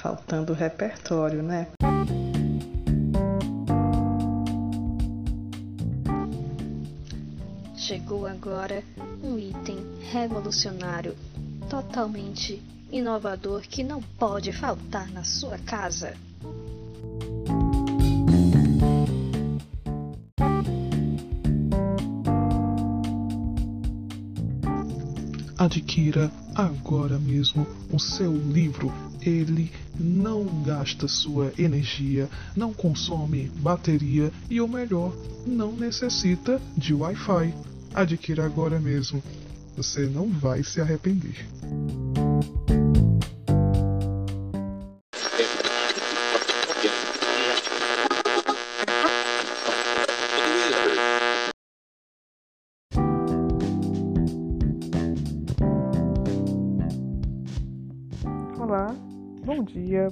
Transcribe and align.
faltando 0.00 0.54
repertório, 0.54 1.42
né? 1.42 1.66
Chegou 7.76 8.26
agora 8.26 8.82
um 9.22 9.38
item 9.38 9.78
revolucionário, 10.10 11.14
totalmente 11.68 12.62
inovador 12.90 13.62
que 13.62 13.82
não 13.82 14.00
pode 14.00 14.52
faltar 14.52 15.10
na 15.10 15.22
sua 15.22 15.58
casa. 15.58 16.14
Adquira 25.58 26.30
agora 26.54 27.18
mesmo 27.18 27.66
o 27.92 27.98
seu 27.98 28.34
livro. 28.34 28.90
Ele 29.20 29.70
não 30.00 30.44
gasta 30.64 31.06
sua 31.06 31.52
energia, 31.58 32.28
não 32.56 32.72
consome 32.72 33.50
bateria 33.56 34.32
e 34.48 34.60
o 34.60 34.66
melhor, 34.66 35.14
não 35.46 35.72
necessita 35.72 36.60
de 36.76 36.94
Wi-Fi. 36.94 37.54
Adquira 37.94 38.44
agora 38.44 38.80
mesmo. 38.80 39.22
Você 39.76 40.06
não 40.06 40.28
vai 40.28 40.62
se 40.62 40.80
arrepender. 40.80 41.46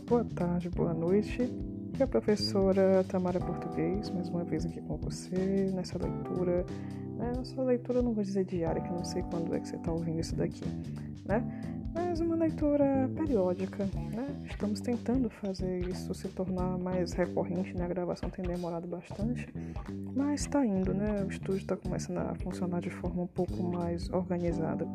Boa 0.09 0.25
tarde, 0.25 0.71
boa 0.71 0.95
noite. 0.95 1.43
Aqui 1.93 2.01
é 2.01 2.05
a 2.05 2.09
professora 2.09 3.05
Tamara 3.09 3.39
Português, 3.39 4.09
mais 4.09 4.31
uma 4.31 4.43
vez 4.43 4.65
aqui 4.65 4.81
com 4.81 4.97
você 4.97 5.71
nessa 5.75 5.99
leitura. 5.99 6.65
Né? 7.19 7.33
Essa 7.39 7.63
leitura 7.63 8.01
não 8.01 8.15
vou 8.15 8.25
dizer 8.25 8.47
diária, 8.47 8.81
que 8.81 8.91
não 8.91 9.05
sei 9.05 9.23
quando 9.25 9.55
é 9.55 9.61
que 9.61 9.69
você 9.69 9.77
está 9.77 9.93
ouvindo 9.93 10.19
isso 10.19 10.35
daqui, 10.35 10.65
né? 11.27 11.45
Mas 11.93 12.21
uma 12.21 12.37
leitura 12.37 13.11
periódica, 13.15 13.85
né? 14.15 14.35
Estamos 14.47 14.81
tentando 14.81 15.29
fazer 15.29 15.87
isso 15.87 16.15
se 16.15 16.29
tornar 16.29 16.79
mais 16.79 17.13
recorrente, 17.13 17.75
né? 17.77 17.85
A 17.85 17.89
gravação 17.89 18.31
tem 18.31 18.47
demorado 18.47 18.89
bastante, 18.89 19.53
mas 20.17 20.41
está 20.41 20.65
indo, 20.65 20.95
né? 20.95 21.23
O 21.23 21.29
estúdio 21.29 21.61
está 21.61 21.77
começando 21.77 22.19
a 22.19 22.35
funcionar 22.37 22.81
de 22.81 22.89
forma 22.89 23.25
um 23.25 23.27
pouco 23.27 23.63
mais 23.63 24.09
organizada, 24.09 24.87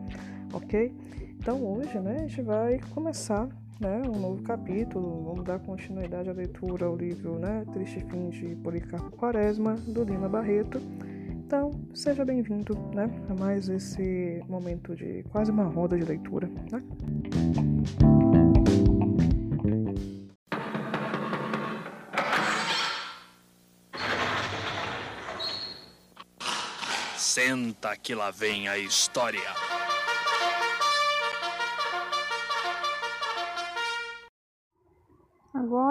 ok? 0.52 0.92
Então 1.38 1.64
hoje, 1.64 2.00
né, 2.00 2.16
a 2.16 2.28
gente 2.28 2.42
vai 2.42 2.80
começar 2.96 3.48
né, 3.80 4.02
um 4.08 4.20
novo 4.20 4.44
capítulo, 4.44 5.24
vamos 5.24 5.44
dar 5.44 5.60
continuidade 5.60 6.30
à 6.30 6.34
leitura 6.34 6.86
ao 6.86 6.96
livro 6.96 7.40
né, 7.40 7.66
Triste 7.74 8.00
Fim 8.10 8.30
de 8.30 8.56
Policarpo 8.58 9.12
Quaresma, 9.12 9.74
do 9.88 10.04
Lima 10.04 10.30
Barreto. 10.30 10.82
Então, 11.30 11.72
seja 11.94 12.26
bem-vindo 12.26 12.76
né, 12.94 13.10
a 13.30 13.34
mais 13.34 13.70
esse 13.70 14.44
momento 14.48 14.96
de 14.96 15.24
quase 15.32 15.52
uma 15.52 15.66
roda 15.66 15.98
de 15.98 16.06
leitura. 16.06 16.48
Né? 16.72 16.82
Senta 27.18 27.96
que 27.98 28.16
lá 28.16 28.32
vem 28.32 28.68
a 28.68 28.78
história. 28.78 29.73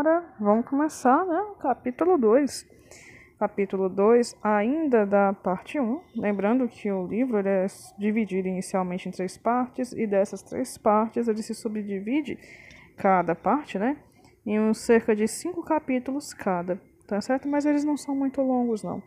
Agora 0.03 0.25
vamos 0.41 0.67
começar 0.67 1.25
né, 1.25 1.39
o 1.43 1.55
capítulo 1.55 2.19
2. 2.19 2.67
Capítulo 3.39 3.89
2, 3.89 4.37
ainda 4.43 5.07
da 5.07 5.33
parte 5.33 5.79
1. 5.79 5.85
Um. 5.85 6.01
Lembrando 6.17 6.67
que 6.67 6.91
o 6.91 7.07
livro 7.07 7.39
é 7.39 7.67
dividido 7.97 8.49
inicialmente 8.49 9.09
em 9.09 9.13
três 9.13 9.39
partes, 9.39 9.93
e 9.93 10.05
dessas 10.05 10.43
três 10.43 10.77
partes 10.77 11.29
ele 11.29 11.41
se 11.41 11.55
subdivide, 11.55 12.37
cada 12.97 13.37
parte, 13.37 13.79
né? 13.79 13.97
Em 14.45 14.59
uns 14.59 14.79
cerca 14.79 15.15
de 15.15 15.29
cinco 15.29 15.63
capítulos 15.63 16.35
cada, 16.35 16.81
tá 17.07 17.21
certo? 17.21 17.47
Mas 17.47 17.65
eles 17.65 17.85
não 17.85 17.97
são 17.97 18.17
muito 18.17 18.43
longos, 18.43 18.83
não. 18.83 19.01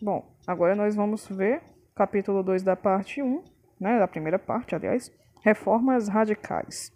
Bom, 0.00 0.26
agora 0.46 0.74
nós 0.74 0.96
vamos 0.96 1.28
ver 1.28 1.60
capítulo 1.94 2.42
2 2.42 2.62
da 2.62 2.74
parte 2.74 3.20
1, 3.20 3.26
um, 3.26 3.44
né? 3.78 3.98
Da 3.98 4.08
primeira 4.08 4.38
parte, 4.38 4.74
aliás, 4.74 5.12
reformas 5.42 6.08
radicais. 6.08 6.95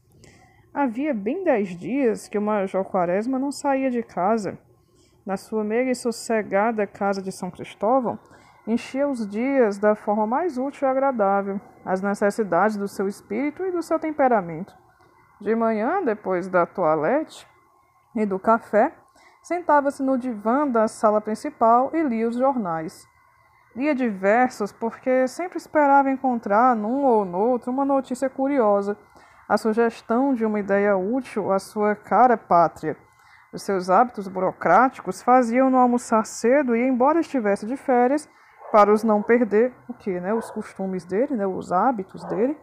Havia 0.72 1.12
bem 1.12 1.42
dez 1.42 1.70
dias 1.70 2.28
que 2.28 2.38
o 2.38 2.42
Major 2.42 2.84
Quaresma 2.84 3.40
não 3.40 3.50
saía 3.50 3.90
de 3.90 4.04
casa. 4.04 4.56
Na 5.26 5.36
sua 5.36 5.64
meia 5.64 5.90
e 5.90 5.94
sossegada 5.96 6.86
casa 6.86 7.20
de 7.20 7.32
São 7.32 7.50
Cristóvão, 7.50 8.16
enchia 8.64 9.08
os 9.08 9.26
dias 9.26 9.78
da 9.78 9.96
forma 9.96 10.28
mais 10.28 10.58
útil 10.58 10.86
e 10.86 10.90
agradável, 10.90 11.60
as 11.84 12.00
necessidades 12.00 12.76
do 12.76 12.86
seu 12.86 13.08
espírito 13.08 13.64
e 13.64 13.72
do 13.72 13.82
seu 13.82 13.98
temperamento. 13.98 14.72
De 15.40 15.56
manhã, 15.56 16.04
depois 16.04 16.46
da 16.46 16.64
toilette 16.64 17.44
e 18.14 18.24
do 18.24 18.38
café, 18.38 18.92
sentava-se 19.42 20.04
no 20.04 20.16
divã 20.16 20.68
da 20.68 20.86
sala 20.86 21.20
principal 21.20 21.90
e 21.92 22.00
lia 22.00 22.28
os 22.28 22.36
jornais. 22.36 23.08
Lia 23.74 23.92
diversos 23.92 24.70
porque 24.70 25.26
sempre 25.26 25.58
esperava 25.58 26.10
encontrar 26.10 26.76
num 26.76 27.04
ou 27.04 27.24
noutro 27.24 27.72
uma 27.72 27.84
notícia 27.84 28.30
curiosa 28.30 28.96
a 29.50 29.56
sugestão 29.56 30.32
de 30.32 30.44
uma 30.44 30.60
ideia 30.60 30.96
útil 30.96 31.50
à 31.50 31.58
sua 31.58 31.96
cara 31.96 32.36
pátria. 32.36 32.96
Os 33.52 33.64
seus 33.64 33.90
hábitos 33.90 34.28
burocráticos 34.28 35.22
faziam-no 35.22 35.76
almoçar 35.76 36.24
cedo 36.24 36.76
e, 36.76 36.86
embora 36.86 37.18
estivesse 37.18 37.66
de 37.66 37.76
férias, 37.76 38.28
para 38.70 38.92
os 38.92 39.02
não 39.02 39.20
perder 39.20 39.72
o 39.88 39.92
que, 39.92 40.20
né, 40.20 40.32
os 40.32 40.52
costumes 40.52 41.04
dele, 41.04 41.34
né, 41.34 41.48
os 41.48 41.72
hábitos 41.72 42.24
dele, 42.26 42.56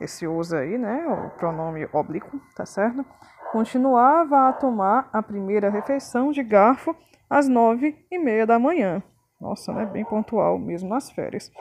esse 0.00 0.26
usa 0.26 0.60
aí, 0.60 0.78
né, 0.78 1.06
o 1.06 1.36
pronome 1.36 1.86
oblíquo, 1.92 2.40
tá 2.56 2.64
certo? 2.64 3.04
Continuava 3.52 4.48
a 4.48 4.54
tomar 4.54 5.10
a 5.12 5.22
primeira 5.22 5.68
refeição 5.68 6.32
de 6.32 6.42
garfo 6.42 6.96
às 7.28 7.46
nove 7.46 8.06
e 8.10 8.18
meia 8.18 8.46
da 8.46 8.58
manhã. 8.58 9.02
Nossa, 9.38 9.70
né, 9.74 9.84
bem 9.84 10.06
pontual 10.06 10.58
mesmo 10.58 10.88
nas 10.88 11.10
férias. 11.10 11.52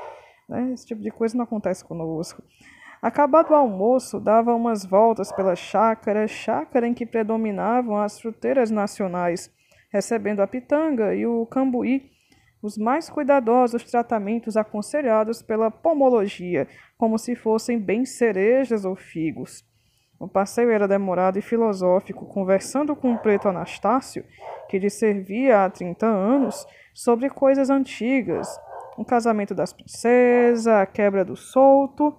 Né? 0.48 0.72
Esse 0.72 0.86
tipo 0.86 1.02
de 1.02 1.12
coisa 1.12 1.36
não 1.36 1.44
acontece 1.44 1.84
conosco. 1.84 2.42
Acabado 3.02 3.50
o 3.50 3.56
almoço, 3.56 4.20
dava 4.20 4.54
umas 4.54 4.86
voltas 4.86 5.32
pela 5.32 5.56
chácara, 5.56 6.28
chácara 6.28 6.88
em 6.88 6.94
que 6.94 7.04
predominavam 7.04 7.98
as 7.98 8.22
fruteiras 8.22 8.70
nacionais, 8.70 9.52
recebendo 9.92 10.40
a 10.40 10.46
pitanga 10.46 11.16
e 11.16 11.26
o 11.26 11.44
cambuí, 11.48 12.12
os 12.62 12.78
mais 12.78 13.10
cuidadosos 13.10 13.84
tratamentos 13.86 14.56
aconselhados 14.56 15.42
pela 15.42 15.72
pomologia, 15.72 16.68
como 16.96 17.18
se 17.18 17.36
fossem 17.36 17.80
bem 17.80 18.06
cerejas 18.06 18.86
ou 18.86 18.96
figos. 18.96 19.66
O 20.20 20.28
passeio 20.28 20.70
era 20.70 20.88
demorado 20.88 21.40
e 21.40 21.42
filosófico, 21.42 22.28
conversando 22.28 22.96
com 22.96 23.16
o 23.16 23.18
preto 23.18 23.48
Anastácio, 23.48 24.24
que 24.70 24.78
lhe 24.78 24.92
servia 24.92 25.66
há 25.66 25.70
trinta 25.72 26.06
anos, 26.06 26.68
sobre 26.94 27.32
coisas 27.32 27.72
antigas, 27.72 28.48
o 28.96 29.04
casamento 29.04 29.56
das 29.56 29.74
princesas, 29.74 30.68
a 30.68 30.86
quebra 30.86 31.26
do 31.26 31.36
solto 31.36 32.16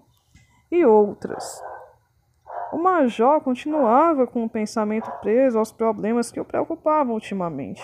e 0.72 0.84
outras. 0.87 1.62
O 2.72 2.78
major 2.78 3.43
continuava 3.43 4.27
com 4.27 4.44
o 4.44 4.49
pensamento 4.49 5.10
preso 5.21 5.59
aos 5.59 5.71
problemas 5.71 6.33
que 6.33 6.41
o 6.41 6.44
preocupavam 6.44 7.12
ultimamente. 7.12 7.83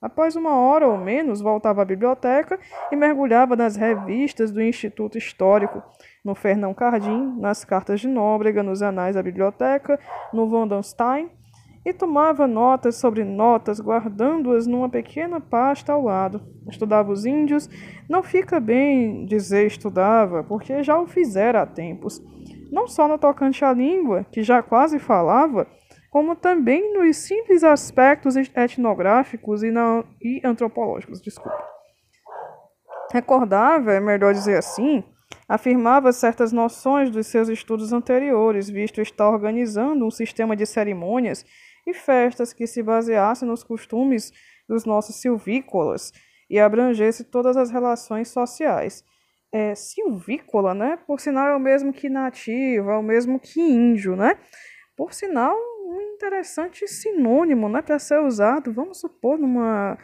Após 0.00 0.34
uma 0.34 0.56
hora 0.56 0.88
ou 0.88 0.96
menos, 0.96 1.40
voltava 1.40 1.82
à 1.82 1.84
biblioteca 1.84 2.58
e 2.90 2.96
mergulhava 2.96 3.54
nas 3.54 3.76
revistas 3.76 4.50
do 4.50 4.60
Instituto 4.60 5.18
Histórico, 5.18 5.82
no 6.24 6.34
Fernão 6.34 6.72
Cardim, 6.74 7.36
nas 7.38 7.64
cartas 7.64 8.00
de 8.00 8.08
Nóbrega, 8.08 8.62
nos 8.62 8.82
anais 8.82 9.14
da 9.14 9.22
biblioteca, 9.22 10.00
no 10.32 10.48
Vondenstein, 10.48 11.30
e 11.84 11.92
tomava 11.92 12.46
notas 12.46 12.96
sobre 12.96 13.24
notas, 13.24 13.80
guardando-as 13.80 14.66
numa 14.66 14.88
pequena 14.88 15.40
pasta 15.40 15.92
ao 15.92 16.02
lado. 16.02 16.40
Estudava 16.68 17.10
os 17.10 17.24
índios, 17.24 17.68
não 18.08 18.22
fica 18.22 18.60
bem 18.60 19.26
dizer 19.26 19.66
estudava, 19.66 20.44
porque 20.44 20.82
já 20.82 20.98
o 20.98 21.06
fizera 21.06 21.62
há 21.62 21.66
tempos, 21.66 22.22
não 22.70 22.86
só 22.86 23.08
no 23.08 23.18
tocante 23.18 23.64
à 23.64 23.72
língua, 23.72 24.24
que 24.30 24.42
já 24.42 24.62
quase 24.62 24.98
falava, 24.98 25.66
como 26.10 26.36
também 26.36 26.92
nos 26.92 27.16
simples 27.16 27.64
aspectos 27.64 28.36
etnográficos 28.36 29.62
e, 29.62 29.70
na, 29.70 30.04
e 30.20 30.40
antropológicos. 30.44 31.20
Desculpa. 31.20 31.72
Recordava, 33.12 33.92
é 33.92 34.00
melhor 34.00 34.32
dizer 34.32 34.56
assim, 34.56 35.02
afirmava 35.48 36.12
certas 36.12 36.52
noções 36.52 37.10
dos 37.10 37.26
seus 37.26 37.48
estudos 37.48 37.92
anteriores, 37.92 38.70
visto 38.70 39.00
estar 39.00 39.28
organizando 39.28 40.06
um 40.06 40.10
sistema 40.10 40.54
de 40.54 40.64
cerimônias 40.64 41.44
e 41.86 41.94
festas 41.94 42.52
que 42.52 42.66
se 42.66 42.82
baseassem 42.82 43.48
nos 43.48 43.62
costumes 43.62 44.32
dos 44.68 44.84
nossos 44.84 45.16
silvícolas 45.16 46.12
e 46.48 46.58
abrangesse 46.58 47.24
todas 47.24 47.56
as 47.56 47.70
relações 47.70 48.28
sociais. 48.28 49.04
É, 49.50 49.74
silvícola, 49.74 50.74
né? 50.74 50.98
Por 51.06 51.20
sinal, 51.20 51.48
é 51.48 51.56
o 51.56 51.60
mesmo 51.60 51.92
que 51.92 52.08
nativo, 52.08 52.90
é 52.90 52.96
o 52.96 53.02
mesmo 53.02 53.38
que 53.38 53.60
índio, 53.60 54.16
né? 54.16 54.38
Por 54.96 55.12
sinal, 55.12 55.56
um 55.86 56.00
interessante 56.14 56.86
sinônimo 56.86 57.68
né, 57.68 57.82
para 57.82 57.98
ser 57.98 58.20
usado, 58.20 58.72
vamos 58.72 59.00
supor, 59.00 59.38
numa 59.38 59.98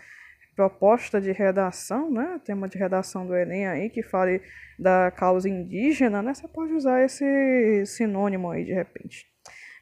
proposta 0.57 1.21
de 1.21 1.31
redação, 1.31 2.11
né, 2.11 2.41
tema 2.45 2.69
de 2.69 2.77
redação 2.77 3.25
do 3.25 3.37
Enem 3.37 3.69
aí, 3.69 3.89
que 3.89 4.03
fale 4.03 4.43
da 4.77 5.11
causa 5.11 5.49
indígena, 5.49 6.21
né, 6.21 6.35
você 6.35 6.49
pode 6.49 6.73
usar 6.73 7.01
esse 7.05 7.87
sinônimo 7.87 8.51
aí 8.51 8.65
de 8.65 8.73
repente. 8.73 9.27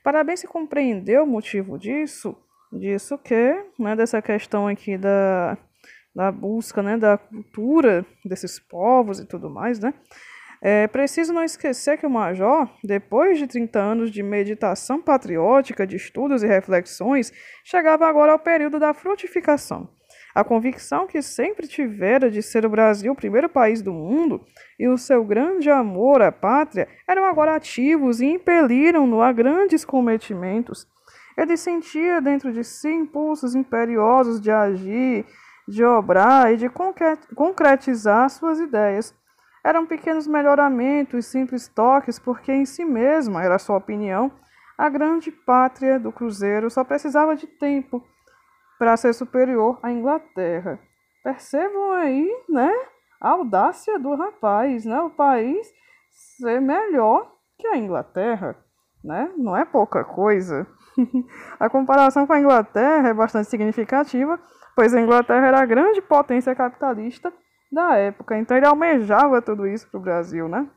Parabéns 0.07 0.39
se 0.39 0.47
compreendeu 0.47 1.25
o 1.25 1.27
motivo 1.27 1.77
disso, 1.77 2.37
disso 2.73 3.19
que, 3.19 3.61
né, 3.77 3.97
dessa 3.97 4.23
questão 4.23 4.69
aqui 4.69 4.97
da, 4.97 5.59
da 6.15 6.31
busca, 6.31 6.81
né, 6.81 6.97
da 6.97 7.19
cultura 7.19 8.07
desses 8.25 8.61
povos 8.61 9.19
e 9.19 9.27
tudo 9.27 9.51
mais, 9.51 9.81
né, 9.81 9.93
é 10.63 10.87
preciso 10.87 11.33
não 11.33 11.43
esquecer 11.43 11.99
que 11.99 12.07
o 12.07 12.11
Major, 12.11 12.71
depois 12.85 13.37
de 13.37 13.49
30 13.49 13.81
anos 13.81 14.13
de 14.13 14.23
meditação 14.23 15.03
patriótica, 15.03 15.85
de 15.85 15.97
estudos 15.97 16.45
e 16.45 16.47
reflexões, 16.47 17.33
chegava 17.65 18.07
agora 18.07 18.31
ao 18.31 18.39
período 18.39 18.79
da 18.79 18.95
frutificação. 18.95 19.89
A 20.37 20.45
convicção 20.45 21.07
que 21.07 21.23
sempre 21.23 21.67
tivera 21.67 22.31
de 22.31 22.43
ser 22.43 22.67
o 22.67 22.69
Brasil 22.69 23.11
o 23.11 23.17
primeiro 23.17 23.49
país 23.49 23.81
do 23.81 23.91
mundo 23.91 24.45
e 24.79 24.87
o 24.87 24.99
seu 24.99 25.25
grande 25.25 25.71
amor 25.71 26.21
à 26.21 26.31
pátria 26.31 26.87
eram 27.09 27.25
agora 27.25 27.55
ativos 27.55 28.21
e 28.21 28.27
impeliram-no 28.27 29.23
a 29.23 29.33
grandes 29.33 29.83
cometimentos. 29.83 30.87
Ele 31.39 31.57
sentia 31.57 32.21
dentro 32.21 32.53
de 32.53 32.63
si 32.65 32.87
impulsos 32.87 33.55
imperiosos 33.55 34.39
de 34.39 34.51
agir, 34.51 35.25
de 35.67 35.83
obrar 35.83 36.53
e 36.53 36.59
de 36.59 36.69
concretizar 37.35 38.29
suas 38.29 38.61
ideias. 38.61 39.15
Eram 39.65 39.87
pequenos 39.87 40.27
melhoramentos, 40.27 41.25
simples 41.25 41.67
toques, 41.67 42.19
porque 42.19 42.53
em 42.53 42.67
si 42.67 42.85
mesma, 42.85 43.43
era 43.43 43.59
sua 43.59 43.79
opinião, 43.79 44.31
a 44.77 44.91
grande 44.91 45.31
pátria 45.31 45.99
do 45.99 46.13
Cruzeiro 46.13 46.69
só 46.69 46.85
precisava 46.85 47.35
de 47.35 47.47
tempo 47.47 48.05
para 48.79 48.97
ser 48.97 49.13
superior 49.13 49.79
à 49.83 49.91
Inglaterra. 49.91 50.79
Percebam 51.23 51.93
aí, 51.93 52.29
né, 52.49 52.73
a 53.21 53.31
audácia 53.31 53.99
do 53.99 54.15
rapaz, 54.15 54.85
né, 54.85 55.01
o 55.01 55.11
país 55.11 55.67
ser 56.39 56.61
melhor 56.61 57.31
que 57.59 57.67
a 57.67 57.77
Inglaterra, 57.77 58.57
né? 59.03 59.31
Não 59.37 59.57
é 59.57 59.65
pouca 59.65 60.05
coisa. 60.05 60.67
a 61.59 61.69
comparação 61.69 62.27
com 62.27 62.33
a 62.33 62.41
Inglaterra 62.41 63.09
é 63.09 63.15
bastante 63.15 63.49
significativa, 63.49 64.39
pois 64.75 64.95
a 64.95 65.01
Inglaterra 65.01 65.47
era 65.47 65.61
a 65.61 65.67
grande 65.67 66.01
potência 66.03 66.55
capitalista 66.55 67.33
da 67.71 67.97
época. 67.97 68.39
Então 68.39 68.57
ele 68.57 68.67
almejava 68.67 69.41
tudo 69.43 69.67
isso 69.67 69.89
para 69.91 69.99
o 69.99 70.03
Brasil, 70.03 70.49
né? 70.49 70.69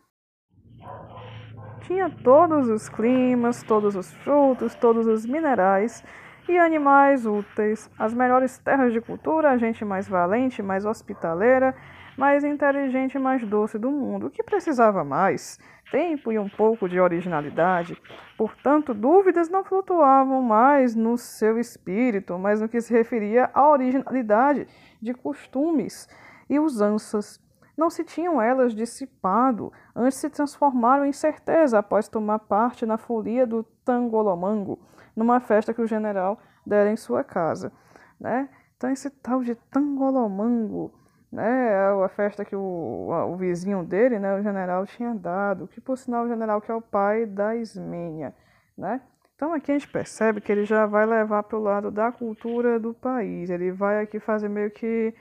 Tinha 1.82 2.10
todos 2.10 2.70
os 2.70 2.88
climas, 2.88 3.64
todos 3.64 3.96
os 3.96 4.14
frutos, 4.16 4.76
todos 4.76 5.08
os 5.08 5.26
minerais 5.26 6.04
e 6.50 6.58
animais 6.58 7.28
úteis, 7.28 7.90
as 7.98 8.14
melhores 8.14 8.58
terras 8.58 8.92
de 8.92 9.00
cultura, 9.00 9.52
a 9.52 9.58
gente 9.58 9.86
mais 9.86 10.10
valente, 10.10 10.64
mais 10.64 10.84
hospitaleira, 10.84 11.76
mais 12.18 12.44
inteligente 12.44 13.16
e 13.16 13.20
mais 13.20 13.46
doce 13.46 13.78
do 13.78 13.92
mundo. 13.92 14.28
O 14.28 14.30
que 14.32 14.44
precisava 14.44 15.04
mais? 15.04 15.60
Tempo 15.92 16.32
e 16.32 16.40
um 16.40 16.50
pouco 16.50 16.90
de 16.90 17.00
originalidade. 17.00 17.96
Portanto, 18.36 18.94
dúvidas 18.94 19.48
não 19.48 19.64
flutuavam 19.64 20.42
mais 20.42 20.96
no 20.96 21.18
seu 21.18 21.60
espírito, 21.60 22.38
mas 22.38 22.60
no 22.60 22.68
que 22.68 22.82
se 22.82 22.92
referia 22.92 23.50
à 23.54 23.70
originalidade 23.70 24.68
de 25.02 25.14
costumes 25.14 26.08
e 26.50 26.60
usanças. 26.60 27.40
Não 27.80 27.90
se 27.90 28.04
tinham 28.04 28.42
elas 28.42 28.76
dissipado, 28.76 29.72
antes 29.96 30.18
se 30.18 30.30
transformaram 30.30 31.06
em 31.06 31.14
certeza 31.14 31.80
após 31.80 32.10
tomar 32.10 32.40
parte 32.40 32.86
na 32.86 32.98
folia 32.98 33.48
do 33.48 33.64
Tangolomango, 33.86 34.78
numa 35.16 35.40
festa 35.40 35.74
que 35.74 35.82
o 35.82 35.88
general 35.88 36.38
dera 36.66 36.92
em 36.92 36.98
sua 36.98 37.24
casa. 37.24 37.72
Né? 38.20 38.50
Então, 38.76 38.90
esse 38.90 39.10
tal 39.10 39.42
de 39.42 39.56
Tangolomango 39.56 40.92
né, 41.32 41.72
é 41.72 42.04
a 42.04 42.10
festa 42.10 42.44
que 42.44 42.54
o, 42.54 43.12
o 43.32 43.38
vizinho 43.38 43.82
dele, 43.86 44.20
né, 44.20 44.36
o 44.38 44.44
general, 44.44 44.86
tinha 44.86 45.16
dado, 45.16 45.66
que 45.66 45.80
por 45.80 45.98
sinal 45.98 46.26
o 46.26 46.28
general 46.28 46.60
que 46.60 46.70
é 46.70 46.76
o 46.76 46.82
pai 46.82 47.26
da 47.26 47.56
Ismênia. 47.56 48.36
Né? 48.78 49.00
Então 49.38 49.54
aqui 49.54 49.72
a 49.72 49.80
gente 49.80 49.90
percebe 49.90 50.42
que 50.42 50.52
ele 50.52 50.66
já 50.66 50.86
vai 50.86 51.06
levar 51.06 51.44
para 51.44 51.58
o 51.58 51.64
lado 51.64 51.90
da 51.90 52.12
cultura 52.12 52.78
do 52.78 52.94
país, 52.94 53.50
ele 53.50 53.72
vai 53.72 54.04
aqui 54.04 54.20
fazer 54.20 54.50
meio 54.50 54.70
que 54.70 55.16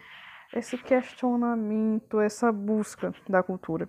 esse 0.55 0.79
questionamento, 0.79 2.21
essa 2.21 2.51
busca 2.51 3.13
da 3.29 3.43
cultura. 3.43 3.89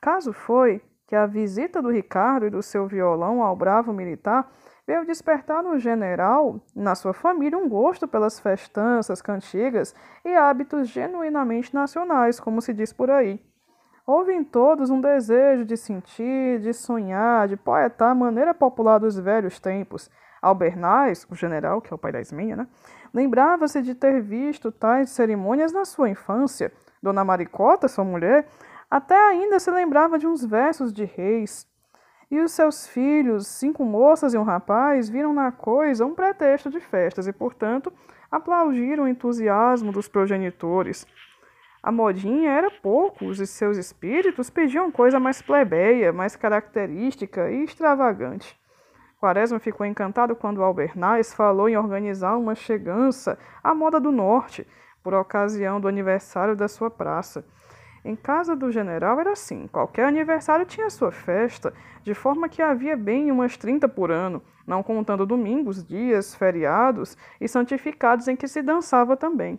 Caso 0.00 0.32
foi 0.32 0.82
que 1.06 1.14
a 1.14 1.26
visita 1.26 1.80
do 1.80 1.90
Ricardo 1.90 2.46
e 2.46 2.50
do 2.50 2.62
seu 2.62 2.86
violão 2.86 3.42
ao 3.42 3.56
bravo 3.56 3.92
militar 3.92 4.50
veio 4.86 5.06
despertar 5.06 5.62
no 5.62 5.78
general, 5.78 6.60
na 6.74 6.94
sua 6.94 7.12
família, 7.12 7.58
um 7.58 7.68
gosto 7.68 8.06
pelas 8.06 8.38
festanças, 8.38 9.20
cantigas 9.20 9.94
e 10.24 10.34
hábitos 10.34 10.88
genuinamente 10.88 11.74
nacionais, 11.74 12.38
como 12.38 12.60
se 12.60 12.72
diz 12.72 12.92
por 12.92 13.10
aí. 13.10 13.40
Houve 14.06 14.32
em 14.32 14.44
todos 14.44 14.88
um 14.88 15.00
desejo 15.00 15.64
de 15.64 15.76
sentir, 15.76 16.60
de 16.60 16.72
sonhar, 16.72 17.48
de 17.48 17.56
poetar 17.56 18.12
a 18.12 18.14
maneira 18.14 18.54
popular 18.54 18.98
dos 18.98 19.18
velhos 19.18 19.58
tempos. 19.58 20.08
Albernaz, 20.46 21.26
o 21.30 21.34
general, 21.34 21.80
que 21.80 21.92
é 21.92 21.94
o 21.94 21.98
pai 21.98 22.12
da 22.12 22.20
Isminha, 22.20 22.56
né, 22.56 22.66
Lembrava-se 23.16 23.80
de 23.80 23.94
ter 23.94 24.20
visto 24.20 24.70
tais 24.70 25.08
cerimônias 25.08 25.72
na 25.72 25.86
sua 25.86 26.10
infância. 26.10 26.70
Dona 27.02 27.24
Maricota, 27.24 27.88
sua 27.88 28.04
mulher, 28.04 28.46
até 28.90 29.16
ainda 29.16 29.58
se 29.58 29.70
lembrava 29.70 30.18
de 30.18 30.26
uns 30.26 30.44
versos 30.44 30.92
de 30.92 31.04
reis. 31.04 31.66
E 32.30 32.38
os 32.40 32.52
seus 32.52 32.86
filhos, 32.86 33.46
cinco 33.46 33.84
moças 33.84 34.34
e 34.34 34.38
um 34.38 34.42
rapaz, 34.42 35.08
viram 35.08 35.32
na 35.32 35.50
coisa 35.50 36.04
um 36.04 36.14
pretexto 36.14 36.68
de 36.68 36.78
festas 36.78 37.26
e, 37.26 37.32
portanto, 37.32 37.92
aplaudiram 38.30 39.04
o 39.04 39.08
entusiasmo 39.08 39.92
dos 39.92 40.08
progenitores. 40.08 41.06
A 41.82 41.90
modinha 41.90 42.50
era 42.50 42.70
poucos 42.70 43.40
e 43.40 43.46
seus 43.46 43.78
espíritos 43.78 44.50
pediam 44.50 44.90
coisa 44.90 45.18
mais 45.18 45.40
plebeia, 45.40 46.12
mais 46.12 46.36
característica 46.36 47.50
e 47.50 47.64
extravagante. 47.64 48.58
Quaresma 49.26 49.58
ficou 49.58 49.84
encantado 49.84 50.36
quando 50.36 50.62
Albernaz 50.62 51.34
falou 51.34 51.68
em 51.68 51.76
organizar 51.76 52.36
uma 52.36 52.54
chegança 52.54 53.36
à 53.60 53.74
moda 53.74 53.98
do 53.98 54.12
norte, 54.12 54.64
por 55.02 55.14
ocasião 55.14 55.80
do 55.80 55.88
aniversário 55.88 56.54
da 56.54 56.68
sua 56.68 56.88
praça. 56.88 57.44
Em 58.04 58.14
casa 58.14 58.54
do 58.54 58.70
general 58.70 59.18
era 59.18 59.32
assim: 59.32 59.66
qualquer 59.66 60.04
aniversário 60.04 60.64
tinha 60.64 60.88
sua 60.88 61.10
festa, 61.10 61.74
de 62.04 62.14
forma 62.14 62.48
que 62.48 62.62
havia 62.62 62.96
bem 62.96 63.32
umas 63.32 63.56
30 63.56 63.88
por 63.88 64.12
ano, 64.12 64.40
não 64.64 64.80
contando 64.80 65.26
domingos, 65.26 65.84
dias, 65.84 66.32
feriados 66.32 67.16
e 67.40 67.48
santificados 67.48 68.28
em 68.28 68.36
que 68.36 68.46
se 68.46 68.62
dançava 68.62 69.16
também. 69.16 69.58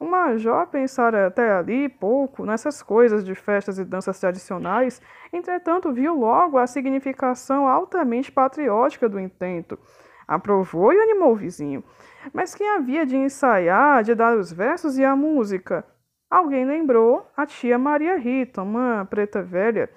O 0.00 0.06
major 0.06 0.66
pensara 0.66 1.28
até 1.28 1.52
ali 1.52 1.88
pouco 1.88 2.44
nessas 2.44 2.82
coisas 2.82 3.24
de 3.24 3.34
festas 3.34 3.78
e 3.78 3.84
danças 3.84 4.18
tradicionais, 4.18 5.00
entretanto 5.32 5.92
viu 5.92 6.14
logo 6.14 6.58
a 6.58 6.66
significação 6.66 7.68
altamente 7.68 8.32
patriótica 8.32 9.08
do 9.08 9.20
intento. 9.20 9.78
Aprovou 10.26 10.92
e 10.92 11.00
animou 11.00 11.32
o 11.32 11.36
vizinho. 11.36 11.84
Mas 12.32 12.54
quem 12.54 12.68
havia 12.70 13.06
de 13.06 13.16
ensaiar, 13.16 14.02
de 14.02 14.14
dar 14.14 14.36
os 14.36 14.52
versos 14.52 14.98
e 14.98 15.04
a 15.04 15.14
música? 15.14 15.84
Alguém 16.30 16.64
lembrou 16.64 17.30
a 17.36 17.46
tia 17.46 17.78
Maria 17.78 18.16
Rita, 18.16 18.62
uma 18.62 19.04
preta 19.04 19.42
velha, 19.42 19.88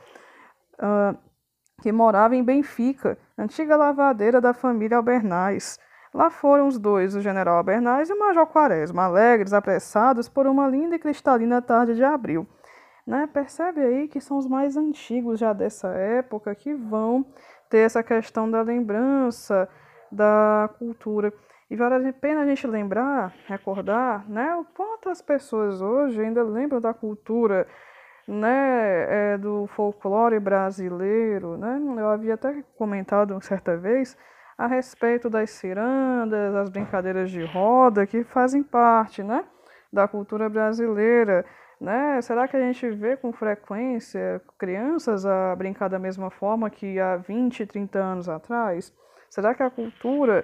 uh, 0.76 1.18
que 1.82 1.92
morava 1.92 2.36
em 2.36 2.44
Benfica, 2.44 3.18
antiga 3.38 3.76
lavadeira 3.76 4.40
da 4.40 4.54
família 4.54 4.98
Albernaz. 4.98 5.80
Lá 6.18 6.32
foram 6.32 6.68
os 6.68 6.80
dois, 6.80 7.16
o 7.16 7.22
general 7.22 7.58
Albernaz 7.58 8.10
e 8.10 8.14
o 8.14 8.18
major 8.18 8.48
Quaresma, 8.48 9.04
alegres, 9.04 9.54
apressados 9.54 10.28
por 10.28 10.48
uma 10.48 10.68
linda 10.68 10.96
e 10.96 11.00
cristalina 11.00 11.62
tarde 11.62 11.94
de 11.94 12.04
abril. 12.04 12.48
Né? 13.06 13.30
Percebe 13.32 13.82
aí 13.82 14.08
que 14.08 14.20
são 14.20 14.36
os 14.40 14.48
mais 14.48 14.76
antigos 14.76 15.40
já 15.40 15.54
dessa 15.54 15.90
época 15.90 16.56
que 16.56 16.74
vão 16.74 17.24
ter 17.70 17.82
essa 17.86 18.02
questão 18.02 18.50
da 18.50 18.64
lembrança 18.64 19.70
da 20.12 20.68
cultura. 20.80 21.32
E 21.70 21.76
vale 21.76 22.10
a 22.10 22.14
pena 22.14 22.42
a 22.42 22.48
gente 22.48 22.66
lembrar, 22.66 23.32
recordar, 23.46 24.28
né, 24.28 24.56
o 24.56 24.66
quanto 24.66 25.10
as 25.10 25.22
pessoas 25.22 25.84
hoje 25.84 26.20
ainda 26.20 26.42
lembram 26.42 26.82
da 26.82 26.96
cultura, 26.96 27.68
né, 28.28 29.34
é, 29.34 29.38
do 29.38 29.68
folclore 29.68 30.40
brasileiro, 30.40 31.58
né? 31.58 31.80
Eu 31.80 32.10
havia 32.10 32.34
até 32.34 32.64
comentado 32.76 33.40
certa 33.44 33.78
vez 33.78 34.18
a 34.58 34.66
respeito 34.66 35.30
das 35.30 35.52
cirandas, 35.52 36.56
as 36.56 36.70
brincadeiras 36.70 37.30
de 37.30 37.44
roda 37.46 38.08
que 38.08 38.24
fazem 38.24 38.64
parte, 38.64 39.22
né, 39.22 39.46
da 39.94 40.08
cultura 40.08 40.50
brasileira, 40.50 41.46
né? 41.80 42.20
Será 42.22 42.48
que 42.48 42.58
a 42.58 42.60
gente 42.60 42.90
vê 42.90 43.16
com 43.16 43.32
frequência 43.32 44.42
crianças 44.58 45.26
a 45.26 45.56
brincar 45.56 45.88
da 45.90 46.00
mesma 46.00 46.32
forma 46.32 46.70
que 46.70 47.00
há 47.00 47.18
20, 47.18 47.66
30 47.68 48.00
anos 48.00 48.28
atrás? 48.28 48.92
Será 49.30 49.54
que 49.54 49.62
a 49.62 49.70
cultura, 49.70 50.44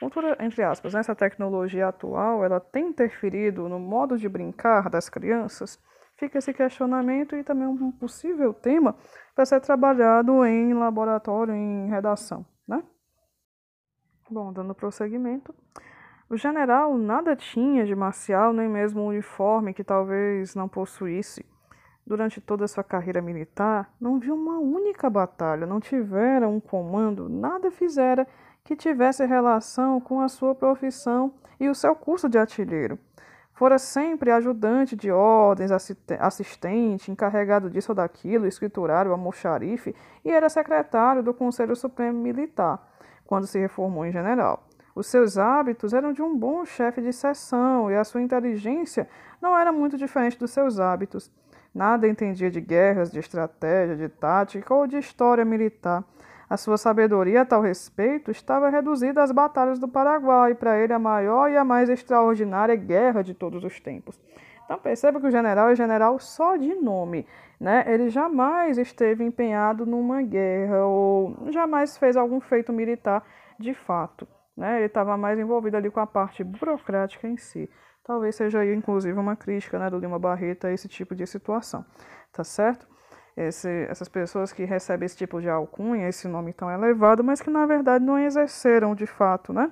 cultura 0.00 0.36
entre 0.40 0.62
aspas, 0.64 0.94
né, 0.94 1.00
essa 1.00 1.14
tecnologia 1.14 1.86
atual, 1.86 2.44
ela 2.44 2.58
tem 2.58 2.88
interferido 2.88 3.68
no 3.68 3.78
modo 3.78 4.18
de 4.18 4.28
brincar 4.28 4.90
das 4.90 5.08
crianças? 5.08 5.78
Fica 6.16 6.38
esse 6.38 6.52
questionamento 6.52 7.36
e 7.36 7.44
também 7.44 7.66
um 7.66 7.92
possível 7.92 8.52
tema 8.52 8.96
para 9.34 9.46
ser 9.46 9.60
trabalhado 9.60 10.44
em 10.44 10.74
laboratório, 10.74 11.54
em 11.54 11.88
redação, 11.88 12.44
né? 12.66 12.82
Bom, 14.32 14.50
dando 14.50 14.74
prosseguimento. 14.74 15.54
O 16.30 16.38
general 16.38 16.96
nada 16.96 17.36
tinha 17.36 17.84
de 17.84 17.94
marcial, 17.94 18.50
nem 18.54 18.66
mesmo 18.66 19.02
um 19.02 19.08
uniforme 19.08 19.74
que 19.74 19.84
talvez 19.84 20.54
não 20.54 20.66
possuísse. 20.66 21.44
Durante 22.06 22.40
toda 22.40 22.64
a 22.64 22.68
sua 22.68 22.82
carreira 22.82 23.20
militar, 23.20 23.92
não 24.00 24.18
viu 24.18 24.34
uma 24.34 24.58
única 24.58 25.10
batalha, 25.10 25.66
não 25.66 25.78
tivera 25.78 26.48
um 26.48 26.58
comando, 26.58 27.28
nada 27.28 27.70
fizera 27.70 28.26
que 28.64 28.74
tivesse 28.74 29.26
relação 29.26 30.00
com 30.00 30.22
a 30.22 30.28
sua 30.30 30.54
profissão 30.54 31.34
e 31.60 31.68
o 31.68 31.74
seu 31.74 31.94
curso 31.94 32.26
de 32.26 32.38
artilheiro. 32.38 32.98
Fora 33.52 33.78
sempre 33.78 34.30
ajudante 34.30 34.96
de 34.96 35.10
ordens, 35.10 35.70
assistente, 36.18 37.12
encarregado 37.12 37.68
disso 37.68 37.92
ou 37.92 37.96
daquilo, 37.96 38.46
escriturário, 38.46 39.12
almoxarife, 39.12 39.94
e 40.24 40.30
era 40.30 40.48
secretário 40.48 41.22
do 41.22 41.34
Conselho 41.34 41.76
Supremo 41.76 42.18
Militar, 42.18 42.88
quando 43.32 43.46
se 43.46 43.58
reformou 43.58 44.04
em 44.04 44.12
general. 44.12 44.62
Os 44.94 45.06
seus 45.06 45.38
hábitos 45.38 45.94
eram 45.94 46.12
de 46.12 46.20
um 46.20 46.36
bom 46.36 46.66
chefe 46.66 47.00
de 47.00 47.14
seção 47.14 47.90
e 47.90 47.96
a 47.96 48.04
sua 48.04 48.20
inteligência 48.20 49.08
não 49.40 49.56
era 49.56 49.72
muito 49.72 49.96
diferente 49.96 50.38
dos 50.38 50.50
seus 50.50 50.78
hábitos. 50.78 51.30
Nada 51.74 52.06
entendia 52.06 52.50
de 52.50 52.60
guerras, 52.60 53.10
de 53.10 53.18
estratégia, 53.18 53.96
de 53.96 54.06
tática 54.06 54.74
ou 54.74 54.86
de 54.86 54.98
história 54.98 55.46
militar. 55.46 56.04
A 56.46 56.58
sua 56.58 56.76
sabedoria 56.76 57.40
a 57.40 57.46
tal 57.46 57.62
respeito 57.62 58.30
estava 58.30 58.68
reduzida 58.68 59.22
às 59.22 59.32
batalhas 59.32 59.78
do 59.78 59.88
Paraguai, 59.88 60.54
para 60.54 60.78
ele 60.78 60.92
a 60.92 60.98
maior 60.98 61.50
e 61.50 61.56
a 61.56 61.64
mais 61.64 61.88
extraordinária 61.88 62.76
guerra 62.76 63.22
de 63.22 63.32
todos 63.32 63.64
os 63.64 63.80
tempos. 63.80 64.20
Então 64.66 64.78
perceba 64.78 65.18
que 65.18 65.26
o 65.26 65.30
general 65.30 65.70
é 65.70 65.74
general 65.74 66.18
só 66.18 66.56
de 66.56 66.74
nome, 66.74 67.26
né? 67.62 67.84
Ele 67.86 68.10
jamais 68.10 68.76
esteve 68.76 69.24
empenhado 69.24 69.86
numa 69.86 70.20
guerra 70.20 70.84
ou 70.84 71.48
jamais 71.50 71.96
fez 71.96 72.16
algum 72.16 72.40
feito 72.40 72.72
militar 72.72 73.24
de 73.58 73.72
fato, 73.72 74.26
né? 74.56 74.78
Ele 74.78 74.86
estava 74.86 75.16
mais 75.16 75.38
envolvido 75.38 75.76
ali 75.76 75.90
com 75.90 76.00
a 76.00 76.06
parte 76.06 76.42
burocrática 76.42 77.28
em 77.28 77.36
si. 77.36 77.70
Talvez 78.04 78.34
seja 78.34 78.58
aí, 78.60 78.74
inclusive, 78.74 79.16
uma 79.18 79.36
crítica 79.36 79.78
né, 79.78 79.88
do 79.88 79.98
Lima 79.98 80.18
Barreto 80.18 80.66
a 80.66 80.72
esse 80.72 80.88
tipo 80.88 81.14
de 81.14 81.24
situação, 81.24 81.84
tá 82.32 82.42
certo? 82.42 82.86
esse, 83.36 83.68
essas 83.88 84.08
pessoas 84.08 84.52
que 84.52 84.64
recebem 84.64 85.06
esse 85.06 85.16
tipo 85.16 85.40
de 85.40 85.48
alcunha, 85.48 86.08
esse 86.08 86.28
nome 86.28 86.52
tão 86.52 86.70
elevado, 86.70 87.24
mas 87.24 87.40
que 87.40 87.50
na 87.50 87.64
verdade 87.66 88.04
não 88.04 88.18
exerceram 88.18 88.94
de 88.94 89.06
fato, 89.06 89.52
né? 89.52 89.70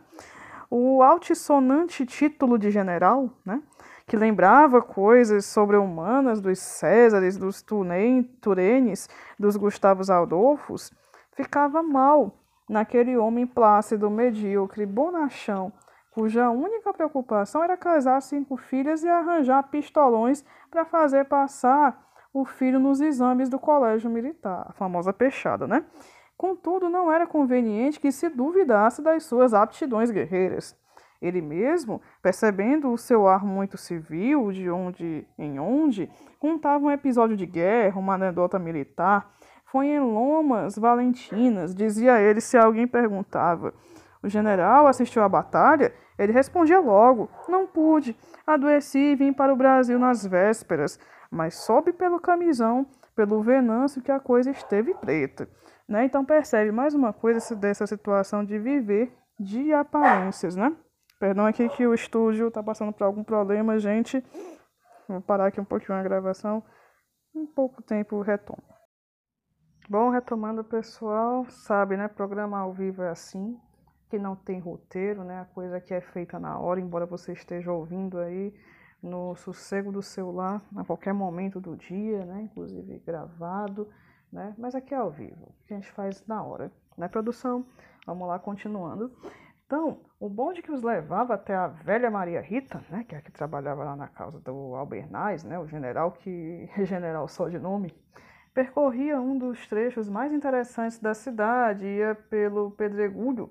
O 0.70 1.02
altissonante 1.02 2.06
título 2.06 2.58
de 2.58 2.70
general, 2.70 3.30
né? 3.44 3.60
Que 4.10 4.16
lembrava 4.16 4.82
coisas 4.82 5.44
sobre-humanas 5.44 6.40
dos 6.40 6.58
Césares, 6.58 7.36
dos 7.36 7.62
Turenes, 7.62 9.08
dos 9.38 9.56
Gustavos 9.56 10.10
Adolfos, 10.10 10.90
ficava 11.30 11.80
mal 11.80 12.34
naquele 12.68 13.16
homem 13.16 13.46
plácido, 13.46 14.10
medíocre, 14.10 14.84
bonachão, 14.84 15.72
cuja 16.10 16.50
única 16.50 16.92
preocupação 16.92 17.62
era 17.62 17.76
casar 17.76 18.20
cinco 18.20 18.56
filhas 18.56 19.04
e 19.04 19.08
arranjar 19.08 19.62
pistolões 19.70 20.44
para 20.68 20.84
fazer 20.84 21.26
passar 21.26 22.04
o 22.34 22.44
filho 22.44 22.80
nos 22.80 23.00
exames 23.00 23.48
do 23.48 23.60
colégio 23.60 24.10
militar, 24.10 24.66
a 24.70 24.72
famosa 24.72 25.12
peixada, 25.12 25.68
né? 25.68 25.84
Contudo, 26.36 26.88
não 26.88 27.12
era 27.12 27.28
conveniente 27.28 28.00
que 28.00 28.10
se 28.10 28.28
duvidasse 28.28 29.02
das 29.02 29.22
suas 29.22 29.54
aptidões 29.54 30.10
guerreiras. 30.10 30.76
Ele 31.20 31.40
mesmo, 31.40 32.00
percebendo 32.22 32.90
o 32.90 32.98
seu 32.98 33.28
ar 33.28 33.44
muito 33.44 33.76
civil, 33.76 34.50
de 34.52 34.70
onde 34.70 35.26
em 35.38 35.58
onde, 35.58 36.10
contava 36.38 36.84
um 36.84 36.90
episódio 36.90 37.36
de 37.36 37.46
guerra, 37.46 37.98
uma 37.98 38.14
anedota 38.14 38.58
militar. 38.58 39.30
Foi 39.66 39.86
em 39.86 40.00
Lomas 40.00 40.76
Valentinas, 40.76 41.74
dizia 41.74 42.20
ele 42.20 42.40
se 42.40 42.56
alguém 42.56 42.86
perguntava. 42.86 43.72
O 44.22 44.28
general 44.28 44.86
assistiu 44.86 45.22
à 45.22 45.28
batalha? 45.28 45.92
Ele 46.18 46.32
respondia 46.32 46.80
logo: 46.80 47.30
Não 47.48 47.66
pude. 47.66 48.16
Adoeci 48.46 48.98
e 48.98 49.14
vim 49.14 49.32
para 49.32 49.52
o 49.52 49.56
Brasil 49.56 49.98
nas 49.98 50.26
vésperas 50.26 50.98
mas 51.30 51.54
sobe 51.54 51.92
pelo 51.92 52.18
camisão, 52.18 52.86
pelo 53.14 53.42
venâncio 53.42 54.02
que 54.02 54.10
a 54.10 54.18
coisa 54.18 54.50
esteve 54.50 54.92
preta. 54.94 55.48
Né? 55.88 56.04
Então 56.04 56.24
percebe 56.24 56.72
mais 56.72 56.94
uma 56.94 57.12
coisa 57.12 57.54
dessa 57.54 57.86
situação 57.86 58.44
de 58.44 58.58
viver 58.58 59.12
de 59.38 59.72
aparências, 59.72 60.56
né? 60.56 60.74
Perdão 61.20 61.44
aqui 61.44 61.68
que 61.68 61.86
o 61.86 61.92
estúdio 61.92 62.48
está 62.48 62.62
passando 62.62 62.94
por 62.94 63.04
algum 63.04 63.22
problema, 63.22 63.78
gente. 63.78 64.24
Vou 65.06 65.20
parar 65.20 65.48
aqui 65.48 65.60
um 65.60 65.64
pouquinho 65.66 65.98
a 65.98 66.02
gravação. 66.02 66.64
Um 67.34 67.46
pouco 67.46 67.82
tempo 67.82 68.22
retomo. 68.22 68.62
Bom, 69.86 70.08
retomando 70.08 70.64
pessoal, 70.64 71.44
sabe, 71.50 71.94
né? 71.94 72.08
Programa 72.08 72.58
ao 72.58 72.72
vivo 72.72 73.02
é 73.02 73.10
assim, 73.10 73.60
que 74.08 74.18
não 74.18 74.34
tem 74.34 74.60
roteiro, 74.60 75.22
né? 75.22 75.40
A 75.40 75.44
coisa 75.44 75.78
que 75.78 75.92
é 75.92 76.00
feita 76.00 76.38
na 76.38 76.58
hora, 76.58 76.80
embora 76.80 77.04
você 77.04 77.32
esteja 77.32 77.70
ouvindo 77.70 78.18
aí 78.18 78.54
no 79.02 79.36
sossego 79.36 79.92
do 79.92 80.00
celular 80.00 80.62
a 80.74 80.84
qualquer 80.84 81.12
momento 81.12 81.60
do 81.60 81.76
dia, 81.76 82.24
né? 82.24 82.42
inclusive 82.42 82.98
gravado, 83.00 83.88
né? 84.32 84.54
mas 84.56 84.74
aqui 84.74 84.94
é 84.94 84.98
ao 84.98 85.10
vivo, 85.10 85.54
que 85.66 85.74
a 85.74 85.76
gente 85.76 85.92
faz 85.92 86.26
na 86.26 86.42
hora. 86.42 86.72
Né, 86.96 87.08
produção? 87.08 87.66
Vamos 88.06 88.26
lá, 88.26 88.38
continuando. 88.38 89.10
Então, 89.70 90.00
o 90.18 90.28
bonde 90.28 90.62
que 90.62 90.72
os 90.72 90.82
levava 90.82 91.34
até 91.34 91.54
a 91.54 91.68
velha 91.68 92.10
Maria 92.10 92.40
Rita, 92.40 92.82
né, 92.90 93.04
que 93.04 93.14
é 93.14 93.18
a 93.18 93.22
que 93.22 93.30
trabalhava 93.30 93.84
lá 93.84 93.94
na 93.94 94.08
casa 94.08 94.40
do 94.40 94.74
Albernaz, 94.74 95.44
né, 95.44 95.60
o 95.60 95.68
general 95.68 96.10
que 96.10 96.68
é 96.76 96.82
general 96.84 97.28
só 97.28 97.48
de 97.48 97.56
nome, 97.56 97.94
percorria 98.52 99.20
um 99.20 99.38
dos 99.38 99.64
trechos 99.68 100.08
mais 100.08 100.32
interessantes 100.32 100.98
da 100.98 101.14
cidade, 101.14 101.86
ia 101.86 102.16
pelo 102.16 102.72
Pedregulho. 102.72 103.48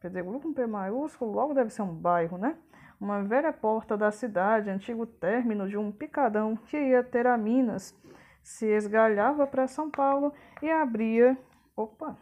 Pedregulho 0.00 0.40
com 0.40 0.54
P 0.54 0.66
maiúsculo, 0.66 1.30
logo 1.30 1.52
deve 1.52 1.68
ser 1.68 1.82
um 1.82 1.94
bairro, 1.94 2.38
né? 2.38 2.56
uma 2.98 3.22
velha 3.22 3.52
porta 3.52 3.98
da 3.98 4.10
cidade, 4.10 4.70
antigo 4.70 5.04
término 5.04 5.68
de 5.68 5.76
um 5.76 5.92
picadão 5.92 6.56
que 6.56 6.78
ia 6.78 7.04
ter 7.04 7.26
a 7.26 7.36
Minas, 7.36 7.94
se 8.42 8.64
esgalhava 8.64 9.46
para 9.46 9.66
São 9.66 9.90
Paulo 9.90 10.32
e 10.62 10.70
abria, 10.70 11.36
opa, 11.76 12.16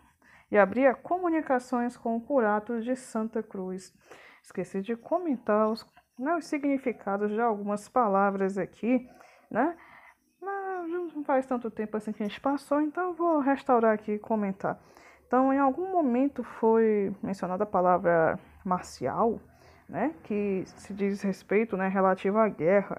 e 0.51 0.57
abria 0.57 0.95
comunicações 0.95 1.97
com 1.97 2.17
o 2.17 2.21
curato 2.21 2.81
de 2.81 2.97
Santa 2.97 3.43
Cruz. 3.43 3.93
Esqueci 4.43 4.81
de 4.81 4.97
comentar 4.97 5.69
os, 5.69 5.87
né, 6.19 6.35
os 6.37 6.47
significados 6.47 7.31
de 7.31 7.41
algumas 7.41 7.89
palavras 7.89 8.57
aqui, 8.57 9.09
né? 9.51 9.77
Mas 10.41 10.89
não 10.91 11.25
faz 11.25 11.47
tanto 11.47 11.71
tempo 11.71 11.97
assim 11.97 12.13
que 12.13 12.23
a 12.23 12.27
gente 12.27 12.41
passou, 12.41 12.81
então 12.81 13.13
vou 13.13 13.41
restaurar 13.41 13.95
aqui 13.95 14.13
e 14.13 14.19
comentar. 14.19 14.81
Então, 15.27 15.53
em 15.53 15.59
algum 15.59 15.93
momento 15.93 16.43
foi 16.43 17.15
mencionada 17.23 17.65
a 17.65 17.67
palavra 17.67 18.39
marcial, 18.65 19.39
né, 19.89 20.15
que 20.25 20.65
se 20.67 20.95
diz 20.95 21.23
respeito, 21.23 21.77
né, 21.77 21.89
relativo 21.89 22.39
à 22.39 22.49
guerra, 22.49 22.99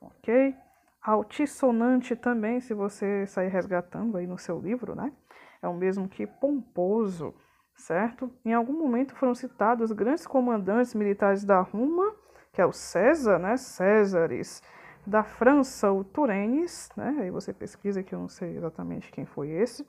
ok? 0.00 0.54
Altissonante 1.02 2.14
também, 2.14 2.60
se 2.60 2.74
você 2.74 3.26
sair 3.26 3.48
resgatando 3.48 4.16
aí 4.18 4.26
no 4.26 4.38
seu 4.38 4.60
livro, 4.60 4.94
né, 4.94 5.12
é 5.62 5.68
o 5.68 5.74
mesmo 5.74 6.08
que 6.08 6.26
pomposo, 6.26 7.32
certo? 7.74 8.30
Em 8.44 8.52
algum 8.52 8.72
momento 8.72 9.14
foram 9.14 9.34
citados 9.34 9.90
os 9.90 9.96
grandes 9.96 10.26
comandantes 10.26 10.94
militares 10.94 11.44
da 11.44 11.60
Roma, 11.60 12.12
que 12.52 12.60
é 12.60 12.66
o 12.66 12.72
César, 12.72 13.38
né, 13.38 13.56
Césares, 13.56 14.62
da 15.06 15.22
França, 15.22 15.90
o 15.90 16.04
Turenes, 16.04 16.90
né, 16.96 17.16
aí 17.20 17.30
você 17.30 17.52
pesquisa 17.52 18.02
que 18.02 18.14
eu 18.14 18.18
não 18.18 18.28
sei 18.28 18.56
exatamente 18.56 19.10
quem 19.10 19.24
foi 19.24 19.48
esse, 19.50 19.86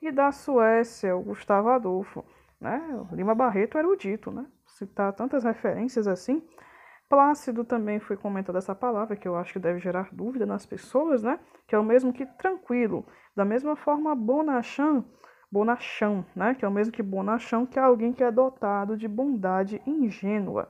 e 0.00 0.10
da 0.10 0.32
Suécia, 0.32 1.16
o 1.16 1.22
Gustavo 1.22 1.68
Adolfo, 1.68 2.24
né, 2.60 2.80
o 3.10 3.14
Lima 3.14 3.34
Barreto 3.34 3.76
era 3.76 3.86
o 3.86 3.96
dito, 3.96 4.30
né, 4.30 4.46
citar 4.66 5.12
tantas 5.12 5.44
referências 5.44 6.08
assim. 6.08 6.42
Plácido 7.08 7.64
também 7.64 7.98
foi 7.98 8.16
comentado 8.16 8.58
essa 8.58 8.74
palavra, 8.74 9.16
que 9.16 9.26
eu 9.26 9.34
acho 9.34 9.54
que 9.54 9.58
deve 9.58 9.78
gerar 9.78 10.10
dúvida 10.12 10.44
nas 10.44 10.66
pessoas, 10.66 11.22
né? 11.22 11.40
Que 11.66 11.74
é 11.74 11.78
o 11.78 11.84
mesmo 11.84 12.12
que 12.12 12.26
tranquilo. 12.26 13.06
Da 13.34 13.44
mesma 13.46 13.74
forma, 13.76 14.14
bonachão, 14.14 15.04
bonachão, 15.50 16.24
né? 16.36 16.54
Que 16.54 16.64
é 16.66 16.68
o 16.68 16.70
mesmo 16.70 16.92
que 16.92 17.02
bonachão, 17.02 17.64
que 17.64 17.78
é 17.78 17.82
alguém 17.82 18.12
que 18.12 18.22
é 18.22 18.30
dotado 18.30 18.96
de 18.96 19.08
bondade 19.08 19.80
ingênua. 19.86 20.68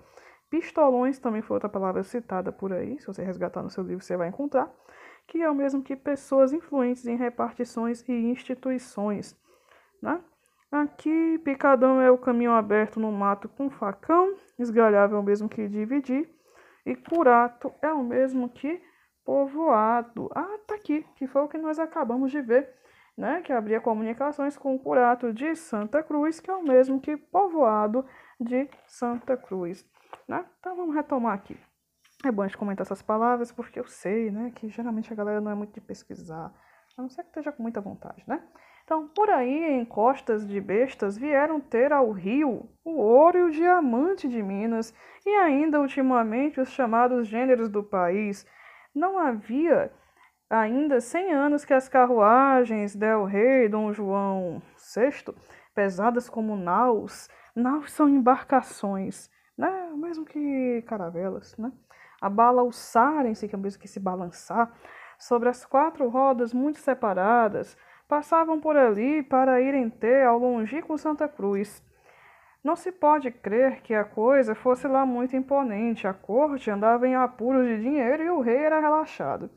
Pistolões 0.49 1.19
também 1.19 1.43
foi 1.43 1.57
outra 1.57 1.69
palavra 1.69 2.03
citada 2.03 2.53
por 2.53 2.73
aí, 2.73 2.99
se 3.01 3.07
você 3.07 3.23
resgatar 3.23 3.63
no 3.63 3.69
seu 3.69 3.85
livro 3.85 4.03
você 4.03 4.17
vai 4.17 4.29
encontrar, 4.29 4.73
que 5.27 5.43
é 5.43 5.51
o 5.51 5.55
mesmo 5.55 5.83
que 5.83 5.95
pessoas 5.95 6.53
influentes 6.53 7.07
em 7.07 7.17
repartições 7.17 8.03
e 8.09 8.13
instituições, 8.13 9.37
né? 10.01 10.23
Aqui, 10.71 11.39
picadão 11.39 11.99
é 11.99 12.11
o 12.11 12.19
caminho 12.19 12.53
aberto 12.53 13.01
no 13.01 13.11
mato 13.11 13.49
com 13.49 13.71
facão, 13.71 14.37
esgalhável 14.59 15.17
é 15.17 15.21
o 15.21 15.25
mesmo 15.25 15.49
que 15.49 15.67
dividir, 15.67 16.29
e 16.85 16.95
curato 16.95 17.73
é 17.81 17.91
o 17.91 18.05
mesmo 18.05 18.51
que 18.51 18.79
povoado. 19.25 20.31
Ah, 20.35 20.59
tá 20.67 20.75
aqui, 20.75 21.07
que 21.17 21.27
foi 21.27 21.41
o 21.41 21.49
que 21.49 21.57
nós 21.57 21.79
acabamos 21.79 22.31
de 22.31 22.43
ver, 22.43 22.69
né? 23.17 23.41
Que 23.41 23.51
abria 23.51 23.81
comunicações 23.81 24.59
com 24.59 24.75
o 24.75 24.79
curato 24.79 25.33
de 25.33 25.57
Santa 25.57 26.03
Cruz, 26.03 26.39
que 26.39 26.51
é 26.51 26.55
o 26.55 26.63
mesmo 26.63 27.01
que 27.01 27.17
povoado 27.17 28.05
de 28.39 28.69
Santa 28.87 29.39
Cruz, 29.39 29.87
né? 30.29 30.45
Então 30.61 30.77
vamos 30.77 30.95
retomar 30.95 31.33
aqui. 31.33 31.59
É 32.27 32.31
bom 32.31 32.43
a 32.43 32.47
gente 32.47 32.59
comentar 32.59 32.85
essas 32.85 33.01
palavras, 33.01 33.51
porque 33.51 33.81
eu 33.81 33.87
sei, 33.87 34.31
né, 34.31 34.51
que 34.55 34.69
geralmente 34.69 35.11
a 35.11 35.17
galera 35.17 35.41
não 35.41 35.51
é 35.51 35.55
muito 35.55 35.73
de 35.73 35.81
pesquisar, 35.81 36.53
a 36.97 37.03
não 37.03 37.09
ser 37.09 37.23
que 37.23 37.29
esteja 37.29 37.53
com 37.53 37.63
muita 37.63 37.81
vontade, 37.81 38.23
né? 38.27 38.43
Então, 38.89 39.07
por 39.07 39.29
aí, 39.29 39.65
em 39.65 39.85
costas 39.85 40.49
de 40.49 40.59
bestas, 40.59 41.19
vieram 41.19 41.61
ter 41.61 41.93
ao 41.93 42.11
rio 42.11 42.67
o 42.83 42.93
ouro 42.97 43.37
e 43.37 43.43
o 43.43 43.51
diamante 43.51 44.27
de 44.27 44.43
Minas, 44.43 44.95
e 45.27 45.29
ainda 45.29 45.79
ultimamente 45.79 46.59
os 46.59 46.71
chamados 46.71 47.29
gêneros 47.29 47.69
do 47.69 47.85
país. 47.85 48.47
Não 48.95 49.19
havia 49.19 49.93
ainda 50.49 51.03
cem 51.03 51.35
anos 51.35 51.67
que 51.67 51.75
as 51.75 51.87
carruagens 51.87 52.97
del 52.97 53.27
Rei 53.27 53.69
Dom 53.69 53.93
João 53.93 54.63
VI, 54.79 55.35
pesadas 55.75 56.31
como 56.31 56.57
naus, 56.57 57.29
naus 57.55 57.93
são 57.93 58.09
embarcações, 58.09 59.29
né? 59.55 59.91
mesmo 59.97 60.25
que 60.25 60.83
caravelas, 60.87 61.55
né? 61.59 61.71
abalançarem-se, 62.23 63.49
que 63.49 63.55
é 63.55 63.59
mesmo 63.59 63.83
que 63.83 63.87
se 63.87 64.01
balançar, 64.01 64.73
sobre 65.19 65.51
as 65.51 65.67
quatro 65.67 66.09
rodas 66.09 66.55
muito 66.55 66.79
separadas, 66.79 67.77
passavam 68.09 68.59
por 68.59 68.77
ali 68.77 69.23
para 69.23 69.61
irem 69.61 69.91
ter 69.91 70.27
ao 70.27 70.39
longínquo 70.39 70.97
Santa 70.97 71.29
Cruz. 71.29 71.87
Não 72.65 72.75
se 72.75 72.91
pode 72.91 73.31
crer 73.31 73.83
que 73.83 73.95
a 73.95 74.05
coisa 74.05 74.55
fosse 74.55 74.89
lá 74.89 75.07
muito 75.07 75.37
imponente. 75.37 76.09
A 76.09 76.15
corte 76.15 76.71
andava 76.71 77.07
em 77.07 77.15
apuros 77.15 77.67
de 77.69 77.81
dinheiro 77.81 78.23
e 78.23 78.31
o 78.31 78.41
rei 78.41 78.57
era 78.57 78.81
relaxado. 78.81 79.51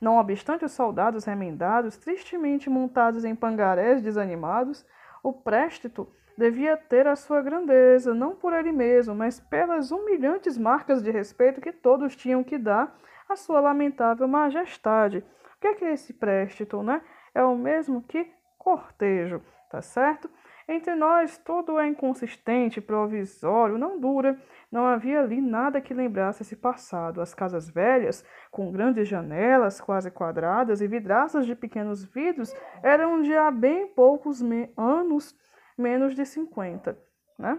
Não 0.00 0.16
obstante 0.16 0.64
os 0.64 0.72
soldados 0.72 1.24
remendados, 1.24 1.96
tristemente 1.96 2.70
montados 2.70 3.24
em 3.24 3.34
pangarés 3.34 4.00
desanimados, 4.00 4.86
o 5.22 5.32
préstito 5.32 6.08
devia 6.36 6.76
ter 6.76 7.06
a 7.08 7.16
sua 7.16 7.42
grandeza, 7.42 8.14
não 8.14 8.36
por 8.36 8.52
ele 8.52 8.70
mesmo, 8.70 9.14
mas 9.14 9.40
pelas 9.40 9.90
humilhantes 9.90 10.56
marcas 10.56 11.02
de 11.02 11.10
respeito 11.10 11.60
que 11.60 11.72
todos 11.72 12.14
tinham 12.14 12.44
que 12.44 12.56
dar 12.56 12.96
à 13.28 13.34
sua 13.34 13.60
lamentável 13.60 14.28
majestade. 14.28 15.18
O 15.56 15.60
que 15.60 15.66
é, 15.66 15.74
que 15.74 15.84
é 15.84 15.92
esse 15.92 16.12
préstito, 16.12 16.80
né? 16.80 17.02
É 17.38 17.44
o 17.44 17.56
mesmo 17.56 18.02
que 18.02 18.26
cortejo, 18.58 19.40
tá 19.70 19.80
certo? 19.80 20.28
Entre 20.68 20.94
nós, 20.94 21.38
tudo 21.38 21.78
é 21.78 21.86
inconsistente, 21.86 22.80
provisório, 22.80 23.78
não 23.78 23.98
dura. 23.98 24.38
Não 24.70 24.84
havia 24.84 25.20
ali 25.20 25.40
nada 25.40 25.80
que 25.80 25.94
lembrasse 25.94 26.42
esse 26.42 26.56
passado. 26.56 27.22
As 27.22 27.32
casas 27.32 27.70
velhas, 27.70 28.24
com 28.50 28.70
grandes 28.70 29.08
janelas 29.08 29.80
quase 29.80 30.10
quadradas 30.10 30.82
e 30.82 30.88
vidraças 30.88 31.46
de 31.46 31.54
pequenos 31.54 32.04
vidros, 32.04 32.52
eram 32.82 33.22
de 33.22 33.34
há 33.34 33.50
bem 33.50 33.86
poucos 33.86 34.42
me 34.42 34.70
anos, 34.76 35.34
menos 35.78 36.14
de 36.14 36.26
50, 36.26 36.98
né? 37.38 37.58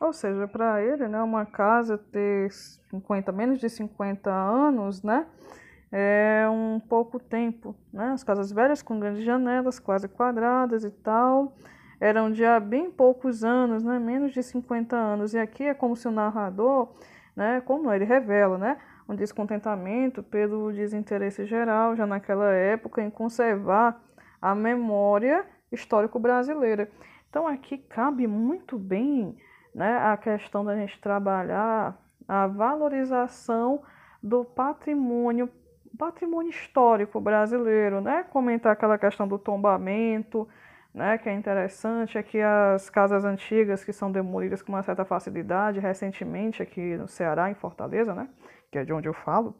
Ou 0.00 0.12
seja, 0.12 0.48
para 0.48 0.82
ele, 0.82 1.06
né, 1.08 1.20
uma 1.22 1.44
casa 1.44 1.98
ter 1.98 2.50
50, 2.50 3.32
menos 3.32 3.58
de 3.58 3.68
50 3.68 4.30
anos, 4.30 5.02
né? 5.02 5.26
É 5.96 6.44
um 6.50 6.80
pouco 6.80 7.20
tempo. 7.20 7.72
Né? 7.92 8.08
As 8.08 8.24
casas 8.24 8.50
velhas 8.50 8.82
com 8.82 8.98
grandes 8.98 9.22
janelas, 9.22 9.78
quase 9.78 10.08
quadradas 10.08 10.82
e 10.82 10.90
tal, 10.90 11.56
eram 12.00 12.32
de 12.32 12.44
há 12.44 12.58
bem 12.58 12.90
poucos 12.90 13.44
anos, 13.44 13.84
né? 13.84 13.96
menos 14.00 14.32
de 14.32 14.42
50 14.42 14.96
anos. 14.96 15.34
E 15.34 15.38
aqui 15.38 15.62
é 15.62 15.72
como 15.72 15.94
se 15.94 16.08
o 16.08 16.10
narrador, 16.10 16.92
né, 17.36 17.60
como 17.60 17.92
ele 17.92 18.04
revela, 18.04 18.58
né, 18.58 18.76
um 19.08 19.14
descontentamento 19.14 20.20
pelo 20.20 20.72
desinteresse 20.72 21.44
geral, 21.46 21.94
já 21.94 22.06
naquela 22.06 22.50
época, 22.52 23.00
em 23.00 23.10
conservar 23.10 24.02
a 24.42 24.52
memória 24.52 25.46
histórico-brasileira. 25.70 26.90
Então 27.30 27.46
aqui 27.46 27.78
cabe 27.78 28.26
muito 28.26 28.78
bem 28.78 29.36
né, 29.72 29.96
a 29.98 30.16
questão 30.16 30.64
da 30.64 30.74
gente 30.74 31.00
trabalhar 31.00 31.96
a 32.26 32.46
valorização 32.48 33.82
do 34.20 34.44
patrimônio 34.44 35.48
patrimônio 35.96 36.50
histórico 36.50 37.20
brasileiro, 37.20 38.00
né? 38.00 38.24
Comentar 38.24 38.72
aquela 38.72 38.98
questão 38.98 39.26
do 39.26 39.38
tombamento, 39.38 40.48
né? 40.92 41.18
Que 41.18 41.28
é 41.28 41.34
interessante, 41.34 42.18
é 42.18 42.22
que 42.22 42.40
as 42.40 42.90
casas 42.90 43.24
antigas 43.24 43.84
que 43.84 43.92
são 43.92 44.10
demolidas 44.10 44.62
com 44.62 44.72
uma 44.72 44.82
certa 44.82 45.04
facilidade, 45.04 45.80
recentemente 45.80 46.62
aqui 46.62 46.96
no 46.96 47.08
Ceará, 47.08 47.50
em 47.50 47.54
Fortaleza, 47.54 48.14
né? 48.14 48.28
Que 48.70 48.78
é 48.78 48.84
de 48.84 48.92
onde 48.92 49.08
eu 49.08 49.14
falo, 49.14 49.54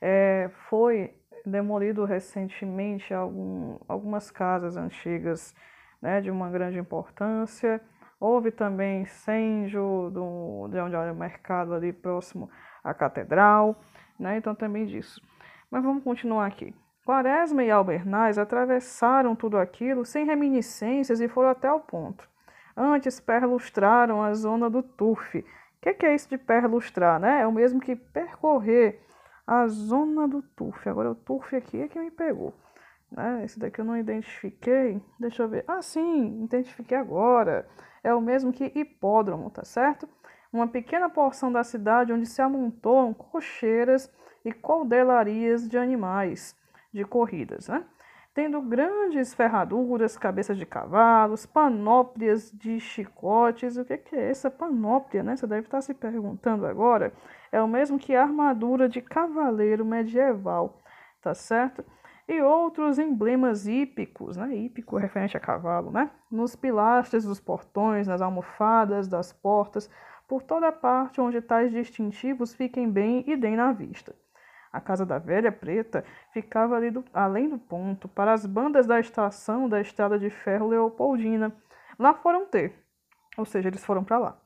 é, 0.00 0.50
foi 0.68 1.14
demolido 1.46 2.04
recentemente 2.04 3.12
algum, 3.12 3.78
algumas 3.88 4.30
casas 4.30 4.76
antigas, 4.76 5.54
né? 6.00 6.20
De 6.20 6.30
uma 6.30 6.50
grande 6.50 6.78
importância. 6.78 7.80
Houve 8.20 8.50
também 8.50 9.02
incêndio 9.02 10.10
do, 10.10 10.68
de 10.68 10.78
onde 10.78 10.94
era 10.94 11.12
o 11.12 11.16
mercado 11.16 11.74
ali 11.74 11.92
próximo 11.92 12.48
à 12.82 12.94
catedral, 12.94 13.78
né? 14.18 14.38
Então 14.38 14.54
também 14.54 14.86
disso. 14.86 15.20
Mas 15.74 15.82
vamos 15.82 16.04
continuar 16.04 16.46
aqui. 16.46 16.72
Quaresma 17.04 17.64
e 17.64 17.68
Albernaz 17.68 18.38
atravessaram 18.38 19.34
tudo 19.34 19.58
aquilo 19.58 20.04
sem 20.04 20.24
reminiscências 20.24 21.20
e 21.20 21.26
foram 21.26 21.48
até 21.48 21.68
o 21.72 21.80
ponto. 21.80 22.28
Antes 22.76 23.18
perlustraram 23.18 24.22
a 24.22 24.32
zona 24.34 24.70
do 24.70 24.84
turf. 24.84 25.36
O 25.40 25.44
que, 25.82 25.94
que, 25.94 26.06
é 26.06 26.14
isso 26.14 26.28
de 26.28 26.38
perlustrar, 26.38 27.18
né? 27.18 27.40
É 27.40 27.46
o 27.48 27.50
mesmo 27.50 27.80
que 27.80 27.96
percorrer 27.96 29.04
a 29.44 29.66
zona 29.66 30.28
do 30.28 30.42
turf. 30.42 30.88
Agora 30.88 31.10
o 31.10 31.16
turf 31.16 31.56
aqui 31.56 31.80
é 31.80 31.88
que 31.88 31.98
me 31.98 32.12
pegou. 32.12 32.54
Né? 33.10 33.42
Esse 33.44 33.58
daqui 33.58 33.80
eu 33.80 33.84
não 33.84 33.96
identifiquei. 33.96 35.02
Deixa 35.18 35.42
eu 35.42 35.48
ver. 35.48 35.64
Ah, 35.66 35.82
sim, 35.82 36.44
identifiquei 36.44 36.96
agora. 36.96 37.66
É 38.04 38.14
o 38.14 38.20
mesmo 38.20 38.52
que 38.52 38.70
hipódromo, 38.76 39.50
tá 39.50 39.64
certo? 39.64 40.08
Uma 40.52 40.68
pequena 40.68 41.10
porção 41.10 41.50
da 41.50 41.64
cidade 41.64 42.12
onde 42.12 42.26
se 42.26 42.40
amontoam 42.40 43.12
cocheiras 43.12 44.08
e 44.44 44.52
coldelarias 44.52 45.68
de 45.68 45.78
animais 45.78 46.56
de 46.92 47.04
corridas, 47.04 47.68
né? 47.68 47.84
tendo 48.34 48.60
grandes 48.60 49.32
ferraduras, 49.32 50.16
cabeças 50.16 50.58
de 50.58 50.66
cavalos, 50.66 51.46
panóplias 51.46 52.50
de 52.50 52.80
chicotes. 52.80 53.76
O 53.76 53.84
que 53.84 53.94
é 54.12 54.28
essa 54.28 54.50
panóplia, 54.50 55.22
né? 55.22 55.36
Você 55.36 55.46
deve 55.46 55.68
estar 55.68 55.80
se 55.80 55.94
perguntando 55.94 56.66
agora. 56.66 57.12
É 57.52 57.62
o 57.62 57.68
mesmo 57.68 57.96
que 57.96 58.14
armadura 58.14 58.88
de 58.88 59.00
cavaleiro 59.00 59.84
medieval, 59.84 60.82
tá 61.22 61.32
certo? 61.32 61.84
E 62.26 62.40
outros 62.42 62.98
emblemas 62.98 63.68
hípicos, 63.68 64.36
né? 64.36 64.52
Hípico 64.56 64.96
referente 64.96 65.36
a 65.36 65.40
cavalo, 65.40 65.92
né? 65.92 66.10
Nos 66.28 66.56
pilastras 66.56 67.24
dos 67.24 67.38
portões, 67.38 68.08
nas 68.08 68.20
almofadas 68.20 69.06
das 69.06 69.32
portas, 69.32 69.88
por 70.26 70.42
toda 70.42 70.72
parte 70.72 71.20
onde 71.20 71.40
tais 71.40 71.70
distintivos 71.70 72.52
fiquem 72.52 72.90
bem 72.90 73.22
e 73.28 73.36
deem 73.36 73.54
na 73.54 73.70
vista. 73.70 74.16
A 74.74 74.80
casa 74.80 75.06
da 75.06 75.20
velha 75.20 75.52
preta 75.52 76.04
ficava 76.32 76.74
ali 76.74 76.90
do, 76.90 77.04
além 77.14 77.48
do 77.48 77.56
ponto, 77.56 78.08
para 78.08 78.32
as 78.32 78.44
bandas 78.44 78.88
da 78.88 78.98
estação 78.98 79.68
da 79.68 79.80
estrada 79.80 80.18
de 80.18 80.28
ferro 80.30 80.66
Leopoldina. 80.66 81.54
Lá 81.96 82.12
foram 82.12 82.44
ter, 82.44 82.74
ou 83.38 83.44
seja, 83.44 83.68
eles 83.68 83.84
foram 83.84 84.02
para 84.02 84.18
lá. 84.18 84.36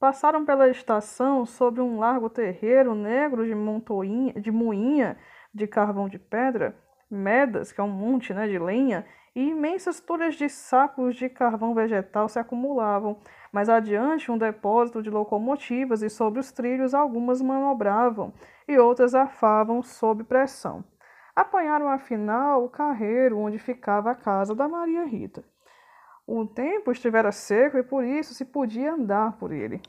Passaram 0.00 0.44
pela 0.44 0.68
estação 0.68 1.46
sobre 1.46 1.80
um 1.80 2.00
largo 2.00 2.28
terreiro 2.28 2.92
negro 2.92 3.46
de, 3.46 3.54
montoinha, 3.54 4.32
de 4.32 4.50
moinha 4.50 5.16
de 5.54 5.68
carvão 5.68 6.08
de 6.08 6.18
pedra, 6.18 6.76
medas, 7.08 7.70
que 7.70 7.80
é 7.80 7.84
um 7.84 7.88
monte 7.88 8.34
né, 8.34 8.48
de 8.48 8.58
lenha, 8.58 9.06
e 9.38 9.50
imensas 9.50 10.00
tulhas 10.00 10.34
de 10.34 10.48
sacos 10.48 11.14
de 11.14 11.28
carvão 11.28 11.72
vegetal 11.72 12.28
se 12.28 12.40
acumulavam. 12.40 13.20
Mais 13.52 13.68
adiante, 13.68 14.32
um 14.32 14.36
depósito 14.36 15.00
de 15.00 15.10
locomotivas 15.10 16.02
e 16.02 16.10
sobre 16.10 16.40
os 16.40 16.50
trilhos 16.50 16.92
algumas 16.92 17.40
manobravam 17.40 18.32
e 18.66 18.76
outras 18.76 19.14
arfavam 19.14 19.80
sob 19.80 20.24
pressão. 20.24 20.82
Apanharam 21.36 21.88
afinal 21.88 22.64
o 22.64 22.68
carreiro 22.68 23.38
onde 23.38 23.60
ficava 23.60 24.10
a 24.10 24.14
casa 24.16 24.56
da 24.56 24.66
Maria 24.66 25.04
Rita. 25.04 25.44
O 26.26 26.44
tempo 26.44 26.90
estivera 26.90 27.30
seco 27.30 27.78
e 27.78 27.84
por 27.84 28.02
isso 28.02 28.34
se 28.34 28.44
podia 28.44 28.94
andar 28.94 29.38
por 29.38 29.52
ele. 29.52 29.80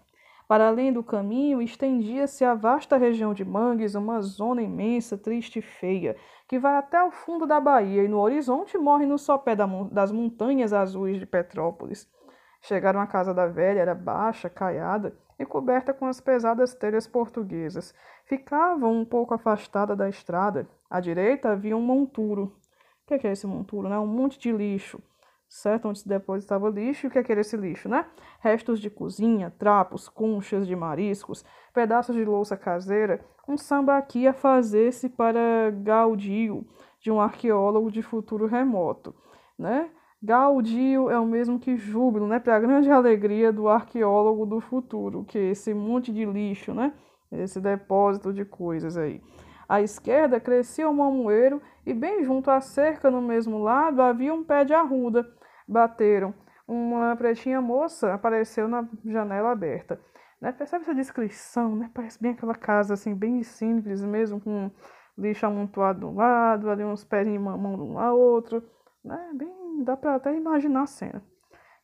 Para 0.48 0.68
além 0.68 0.94
do 0.94 1.04
caminho 1.04 1.60
estendia-se 1.60 2.46
a 2.46 2.56
vasta 2.56 2.98
região 2.98 3.36
de 3.36 3.46
mangues, 3.46 3.94
uma 3.94 4.20
zona 4.20 4.62
imensa, 4.62 5.18
triste 5.18 5.60
e 5.60 5.62
feia, 5.62 6.16
que 6.50 6.58
vai 6.58 6.78
até 6.78 7.04
o 7.04 7.12
fundo 7.12 7.46
da 7.46 7.60
Bahia 7.60 8.04
e 8.04 8.08
no 8.08 8.18
horizonte 8.18 8.76
morre 8.76 9.06
no 9.06 9.20
sopé 9.20 9.56
das 9.56 10.12
montanhas 10.12 10.74
azuis 10.74 11.20
de 11.20 11.26
Petrópolis. 11.28 12.12
Chegaram 12.60 13.00
à 13.00 13.06
casa 13.06 13.36
da 13.36 13.46
velha, 13.46 13.80
era 13.80 13.94
baixa, 13.94 14.50
caiada 14.50 15.16
e 15.38 15.46
coberta 15.46 15.94
com 15.94 16.08
as 16.08 16.20
pesadas 16.20 16.74
telhas 16.74 17.06
portuguesas. 17.06 17.94
Ficavam 18.26 19.00
um 19.00 19.06
pouco 19.06 19.36
afastada 19.36 19.96
da 19.96 20.10
estrada. 20.10 20.68
À 20.90 21.00
direita 21.00 21.50
havia 21.50 21.78
um 21.78 21.82
monturo. 21.82 22.58
O 23.06 23.20
que 23.20 23.28
é 23.28 23.32
esse 23.32 23.46
monturo? 23.46 23.88
Né? 23.88 24.00
Um 24.00 24.08
monte 24.08 24.40
de 24.40 24.52
lixo, 24.52 25.00
certo? 25.48 25.88
Onde 25.88 26.00
se 26.00 26.10
depositava 26.10 26.68
lixo. 26.68 27.08
O 27.08 27.10
que 27.12 27.20
é 27.20 27.40
esse 27.40 27.58
lixo? 27.58 27.88
Né? 27.88 28.08
Restos 28.40 28.80
de 28.80 28.90
cozinha, 28.90 29.54
trapos, 29.60 30.10
conchas 30.10 30.66
de 30.66 30.76
mariscos, 30.76 31.46
pedaços 31.76 32.16
de 32.16 32.26
louça 32.26 32.58
caseira. 32.58 33.24
Um 33.50 33.58
sambaqui 33.58 34.28
a 34.28 34.34
fazer-se 34.34 35.10
para 35.10 35.72
gaudio 35.72 36.68
de 37.02 37.10
um 37.10 37.20
arqueólogo 37.20 37.92
de 37.92 38.04
futuro 38.04 38.46
remoto, 38.46 39.16
né? 39.58 39.90
Gaudio 40.22 41.10
é 41.10 41.20
o 41.20 41.26
mesmo 41.26 41.58
que 41.58 41.76
júbilo, 41.76 42.28
né? 42.28 42.38
Para 42.38 42.58
a 42.58 42.60
grande 42.60 42.92
alegria 42.94 43.52
do 43.52 43.68
arqueólogo 43.68 44.46
do 44.46 44.62
futuro, 44.62 45.24
que 45.24 45.40
é 45.40 45.50
esse 45.50 45.74
monte 45.74 46.14
de 46.14 46.26
lixo, 46.26 46.76
né? 46.76 46.94
Esse 47.32 47.60
depósito 47.60 48.32
de 48.32 48.46
coisas 48.46 48.96
aí. 48.96 49.20
À 49.68 49.82
esquerda 49.82 50.40
crescia 50.40 50.88
um 50.88 50.94
mamoeiro 50.94 51.60
e 51.88 51.92
bem 51.92 52.24
junto 52.24 52.52
à 52.52 52.62
cerca, 52.62 53.10
no 53.10 53.20
mesmo 53.20 53.58
lado, 53.58 54.04
havia 54.04 54.32
um 54.32 54.44
pé 54.44 54.64
de 54.64 54.76
arruda. 54.76 55.28
Bateram. 55.68 56.36
Uma 56.68 57.16
pretinha 57.16 57.60
moça 57.60 58.14
apareceu 58.14 58.68
na 58.68 58.88
janela 59.04 59.50
aberta. 59.50 60.00
Né? 60.42 60.52
Percebe 60.52 60.84
essa 60.84 60.96
descrição, 60.96 61.76
né? 61.76 61.92
Parece 61.94 62.22
bem 62.22 62.32
aquela 62.32 62.56
casa, 62.56 62.94
assim, 62.94 63.14
bem 63.14 63.44
simples 63.44 64.04
mesmo, 64.04 64.40
com 64.40 64.72
lixo 65.18 65.46
amontoado 65.46 66.00
de 66.00 66.06
um 66.06 66.16
lado, 66.16 66.70
ali 66.70 66.84
uns 66.84 67.04
pés 67.04 67.28
de 67.28 67.38
mamão 67.38 67.76
de 67.76 67.82
um 67.82 68.00
a 68.00 68.14
outro. 68.14 68.64
Né? 69.04 69.32
Bem, 69.34 69.84
dá 69.84 69.98
para 69.98 70.16
até 70.16 70.34
imaginar 70.36 70.84
a 70.84 70.88
cena. 70.88 71.24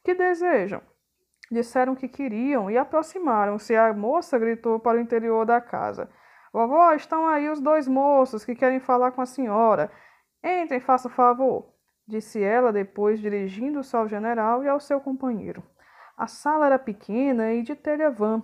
Que 0.04 0.14
desejam? 0.14 0.82
Disseram 1.52 1.96
que 1.96 2.08
queriam 2.08 2.72
e 2.72 2.78
aproximaram-se. 2.78 3.76
A 3.76 3.94
moça 3.94 4.40
gritou 4.40 4.80
para 4.80 4.98
o 4.98 5.02
interior 5.02 5.46
da 5.46 5.60
casa. 5.60 6.10
Vovó, 6.54 6.94
estão 6.94 7.28
aí 7.28 7.50
os 7.50 7.60
dois 7.60 7.88
moços 7.88 8.46
que 8.46 8.56
querem 8.56 8.80
falar 8.80 9.12
com 9.12 9.22
a 9.22 9.26
senhora. 9.26 9.92
Entrem, 10.42 10.80
faça 10.80 11.08
o 11.08 11.12
favor, 11.12 11.74
disse 12.08 12.42
ela 12.42 12.72
depois, 12.72 13.20
dirigindo-se 13.20 13.96
ao 13.96 14.08
general 14.08 14.64
e 14.64 14.70
ao 14.70 14.80
seu 14.80 15.02
companheiro. 15.02 15.62
A 16.18 16.28
sala 16.28 16.68
era 16.68 16.80
pequena 16.80 17.52
e 17.52 17.62
de 17.62 17.76
telha 17.76 18.10
vã. 18.10 18.42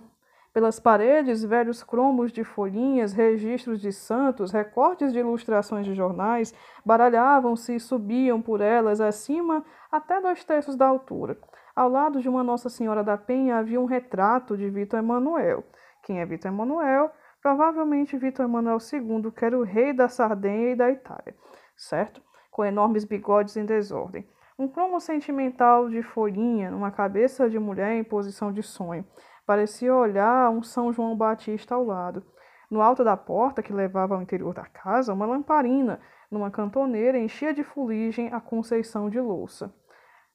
Pelas 0.52 0.78
paredes, 0.78 1.42
velhos 1.42 1.82
cromos 1.82 2.30
de 2.30 2.44
folhinhas, 2.44 3.14
registros 3.14 3.80
de 3.80 3.90
santos, 3.90 4.52
recortes 4.52 5.10
de 5.10 5.18
ilustrações 5.18 5.86
de 5.86 5.94
jornais 5.94 6.54
baralhavam-se 6.84 7.74
e 7.74 7.80
subiam 7.80 8.42
por 8.42 8.60
elas 8.60 9.00
acima 9.00 9.64
até 9.90 10.20
dois 10.20 10.44
terços 10.44 10.76
da 10.76 10.86
altura. 10.86 11.38
Ao 11.74 11.88
lado 11.88 12.20
de 12.20 12.28
uma 12.28 12.44
Nossa 12.44 12.68
Senhora 12.68 13.02
da 13.02 13.16
Penha 13.16 13.56
havia 13.56 13.80
um 13.80 13.86
retrato 13.86 14.54
de 14.54 14.68
Vitor 14.68 14.98
Emanuel. 14.98 15.64
Quem 16.02 16.20
é 16.20 16.26
Vitor 16.26 16.50
Emanuel? 16.52 17.10
Provavelmente 17.40 18.18
Vitor 18.18 18.44
Emanuel 18.44 18.76
II, 18.92 19.32
que 19.32 19.44
era 19.46 19.58
o 19.58 19.62
rei 19.62 19.94
da 19.94 20.10
Sardenha 20.10 20.72
e 20.72 20.76
da 20.76 20.90
Itália, 20.90 21.34
certo? 21.74 22.20
Com 22.50 22.66
enormes 22.66 23.06
bigodes 23.06 23.56
em 23.56 23.64
desordem. 23.64 24.28
Um 24.62 24.68
cromo 24.68 25.00
sentimental 25.00 25.88
de 25.88 26.04
folhinha 26.04 26.70
numa 26.70 26.92
cabeça 26.92 27.50
de 27.50 27.58
mulher 27.58 27.96
em 27.96 28.04
posição 28.04 28.52
de 28.52 28.62
sonho. 28.62 29.04
Parecia 29.44 29.92
olhar 29.92 30.50
um 30.50 30.62
São 30.62 30.92
João 30.92 31.16
Batista 31.16 31.74
ao 31.74 31.84
lado. 31.84 32.24
No 32.70 32.80
alto 32.80 33.02
da 33.02 33.16
porta 33.16 33.60
que 33.60 33.72
levava 33.72 34.14
ao 34.14 34.22
interior 34.22 34.54
da 34.54 34.64
casa, 34.64 35.12
uma 35.12 35.26
lamparina, 35.26 35.98
numa 36.30 36.48
cantoneira, 36.48 37.18
enchia 37.18 37.52
de 37.52 37.64
fuligem 37.64 38.32
a 38.32 38.40
conceição 38.40 39.10
de 39.10 39.18
louça. 39.18 39.74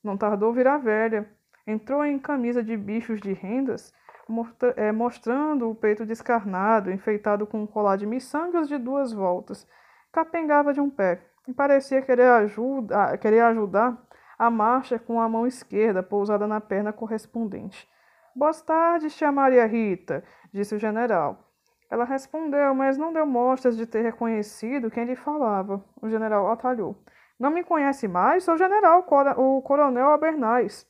Não 0.04 0.18
tardou 0.18 0.52
vir 0.52 0.68
a 0.68 0.78
velha. 0.78 1.32
Entrou 1.66 2.04
em 2.04 2.20
camisa 2.20 2.62
de 2.62 2.76
bichos 2.76 3.22
de 3.22 3.32
rendas 3.32 3.94
é, 4.76 4.92
mostrando 4.92 5.70
o 5.70 5.76
peito 5.76 6.06
descarnado, 6.06 6.92
enfeitado 6.92 7.48
com 7.48 7.62
um 7.62 7.66
colar 7.66 7.96
de 7.96 8.06
miçangas 8.06 8.68
de 8.68 8.78
duas 8.78 9.14
voltas. 9.14 9.66
Capengava 10.12 10.74
de 10.74 10.82
um 10.82 10.90
pé 10.90 11.22
e 11.48 11.54
parecia 11.54 12.02
querer, 12.02 12.30
ajuda, 12.30 13.18
querer 13.20 13.40
ajudar 13.40 14.06
a 14.38 14.50
marcha 14.50 15.00
com 15.00 15.20
a 15.20 15.28
mão 15.28 15.48
esquerda 15.48 16.04
pousada 16.04 16.46
na 16.46 16.62
perna 16.62 16.94
correspondente. 16.94 17.90
Boas 18.36 18.62
tardes, 18.62 19.16
tia 19.16 19.32
Maria 19.32 19.66
Rita, 19.66 20.24
disse 20.54 20.76
o 20.76 20.80
general. 20.80 21.52
Ela 21.90 22.04
respondeu, 22.04 22.76
mas 22.76 22.98
não 22.98 23.14
deu 23.14 23.26
mostras 23.26 23.76
de 23.76 23.86
ter 23.86 24.02
reconhecido 24.02 24.92
quem 24.92 25.06
lhe 25.06 25.16
falava. 25.16 25.84
O 26.02 26.10
general 26.10 26.52
atalhou. 26.52 27.02
Não 27.40 27.50
me 27.50 27.64
conhece 27.64 28.08
mais? 28.08 28.44
Sou 28.44 28.56
o 28.56 28.58
general, 28.58 29.06
o 29.38 29.62
coronel 29.62 30.10
Abernais. 30.10 30.86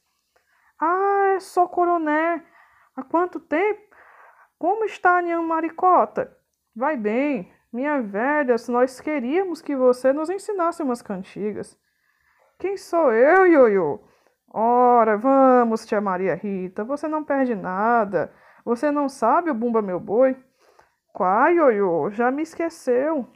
Ah, 0.79 1.37
sou 1.39 1.69
coronel. 1.69 2.41
Há 2.95 3.03
quanto 3.03 3.39
tempo? 3.39 3.81
Como 4.57 4.85
está 4.85 5.21
Nhan 5.21 5.43
Maricota? 5.43 6.35
Vai 6.75 6.97
bem, 6.97 7.51
minha 7.71 8.01
velha, 8.01 8.57
se 8.57 8.71
nós 8.71 8.99
queríamos 8.99 9.61
que 9.61 9.75
você 9.75 10.11
nos 10.11 10.29
ensinasse 10.29 10.81
umas 10.81 11.01
cantigas. 11.01 11.77
Quem 12.59 12.75
sou 12.75 13.11
eu, 13.11 13.45
Ioiô? 13.45 13.99
Ora, 14.51 15.15
vamos, 15.17 15.85
tia 15.85 16.01
Maria 16.01 16.33
Rita, 16.33 16.83
você 16.83 17.07
não 17.07 17.23
perde 17.23 17.53
nada. 17.53 18.33
Você 18.65 18.89
não 18.89 19.07
sabe 19.07 19.51
o 19.51 19.53
Bumba 19.53 19.81
Meu 19.81 19.99
Boi? 19.99 20.35
Quai, 21.13 21.55
Ioiô, 21.55 22.09
já 22.09 22.31
me 22.31 22.41
esqueceu. 22.41 23.31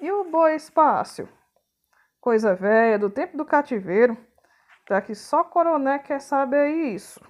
E 0.00 0.10
o 0.10 0.24
boi 0.24 0.54
Espácio? 0.54 1.28
Coisa 2.20 2.54
velha, 2.54 2.98
do 2.98 3.08
tempo 3.08 3.36
do 3.36 3.44
cativeiro, 3.44 4.16
já 4.88 5.00
que 5.00 5.14
só 5.14 5.44
coroné 5.44 5.98
quer 5.98 6.20
saber 6.20 6.68
isso. 6.70 7.20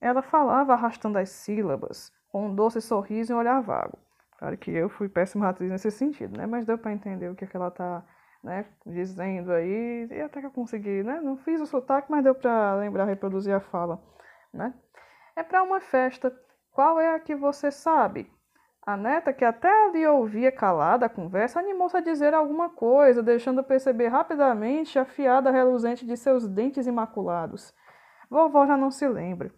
Ela 0.00 0.22
falava 0.22 0.72
arrastando 0.72 1.18
as 1.18 1.28
sílabas, 1.30 2.12
com 2.30 2.46
um 2.46 2.54
doce 2.54 2.80
sorriso 2.80 3.32
e 3.32 3.34
um 3.34 3.38
olhar 3.38 3.60
vago. 3.60 3.98
Claro 4.38 4.56
que 4.56 4.70
eu 4.70 4.88
fui 4.88 5.08
péssima 5.08 5.48
atriz 5.48 5.70
nesse 5.70 5.90
sentido, 5.90 6.36
né? 6.36 6.46
Mas 6.46 6.64
deu 6.64 6.78
para 6.78 6.92
entender 6.92 7.28
o 7.28 7.34
que, 7.34 7.44
é 7.44 7.48
que 7.48 7.56
ela 7.56 7.70
tá 7.70 8.04
né, 8.42 8.66
dizendo 8.86 9.52
aí, 9.52 10.06
e 10.10 10.20
até 10.20 10.40
que 10.40 10.46
eu 10.46 10.50
consegui, 10.50 11.02
né? 11.02 11.20
Não 11.20 11.36
fiz 11.36 11.60
o 11.60 11.66
sotaque, 11.66 12.10
mas 12.10 12.22
deu 12.22 12.34
para 12.34 12.74
lembrar, 12.76 13.04
reproduzir 13.04 13.54
a 13.54 13.60
fala, 13.60 14.02
né? 14.52 14.72
É 15.36 15.42
para 15.42 15.62
uma 15.62 15.80
festa. 15.80 16.32
Qual 16.72 17.00
é 17.00 17.14
a 17.14 17.20
que 17.20 17.34
você 17.34 17.70
sabe? 17.70 18.30
A 18.86 18.96
neta, 18.96 19.32
que 19.32 19.44
até 19.44 19.68
ali 19.84 20.06
ouvia 20.06 20.50
calada 20.50 21.06
a 21.06 21.10
conversa, 21.10 21.58
animou-se 21.60 21.96
a 21.96 22.00
dizer 22.00 22.32
alguma 22.32 22.70
coisa, 22.70 23.22
deixando 23.22 23.62
perceber 23.62 24.08
rapidamente 24.08 24.98
a 24.98 25.04
fiada 25.04 25.50
reluzente 25.50 26.06
de 26.06 26.16
seus 26.16 26.48
dentes 26.48 26.86
imaculados. 26.86 27.74
Vovó 28.30 28.66
já 28.66 28.76
não 28.76 28.90
se 28.90 29.06
lembra. 29.06 29.52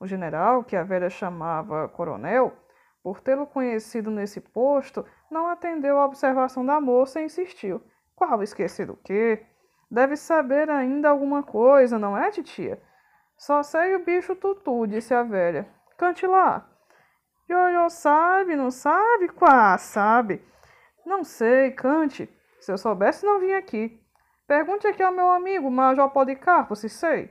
O 0.00 0.06
general, 0.06 0.64
que 0.64 0.74
a 0.74 0.82
velha 0.82 1.10
chamava 1.10 1.88
coronel, 1.88 2.52
por 3.02 3.20
tê-lo 3.20 3.46
conhecido 3.46 4.10
nesse 4.10 4.40
posto, 4.40 5.04
não 5.30 5.48
atendeu 5.48 5.98
à 5.98 6.06
observação 6.06 6.64
da 6.64 6.80
moça 6.80 7.20
e 7.20 7.24
insistiu. 7.24 7.82
Qual 8.22 8.40
esquecer 8.40 8.88
o 8.88 8.96
quê? 8.96 9.44
Deve 9.90 10.16
saber 10.16 10.70
ainda 10.70 11.08
alguma 11.08 11.42
coisa, 11.42 11.98
não 11.98 12.16
é, 12.16 12.30
titia? 12.30 12.80
Só 13.36 13.64
sei 13.64 13.96
o 13.96 14.04
bicho 14.04 14.36
tutu, 14.36 14.86
disse 14.86 15.12
a 15.12 15.24
velha. 15.24 15.68
Cante 15.98 16.24
lá. 16.24 16.64
Ioiô 17.50 17.90
sabe, 17.90 18.54
não 18.54 18.70
sabe? 18.70 19.28
Quá, 19.28 19.76
sabe. 19.76 20.40
Não 21.04 21.24
sei, 21.24 21.72
cante. 21.72 22.30
Se 22.60 22.70
eu 22.70 22.78
soubesse, 22.78 23.26
não 23.26 23.40
vinha 23.40 23.58
aqui. 23.58 24.00
Pergunte 24.46 24.86
aqui 24.86 25.02
ao 25.02 25.10
meu 25.10 25.28
amigo, 25.28 25.68
Major 25.68 26.08
Policarpo, 26.10 26.76
se 26.76 26.88
sei. 26.88 27.28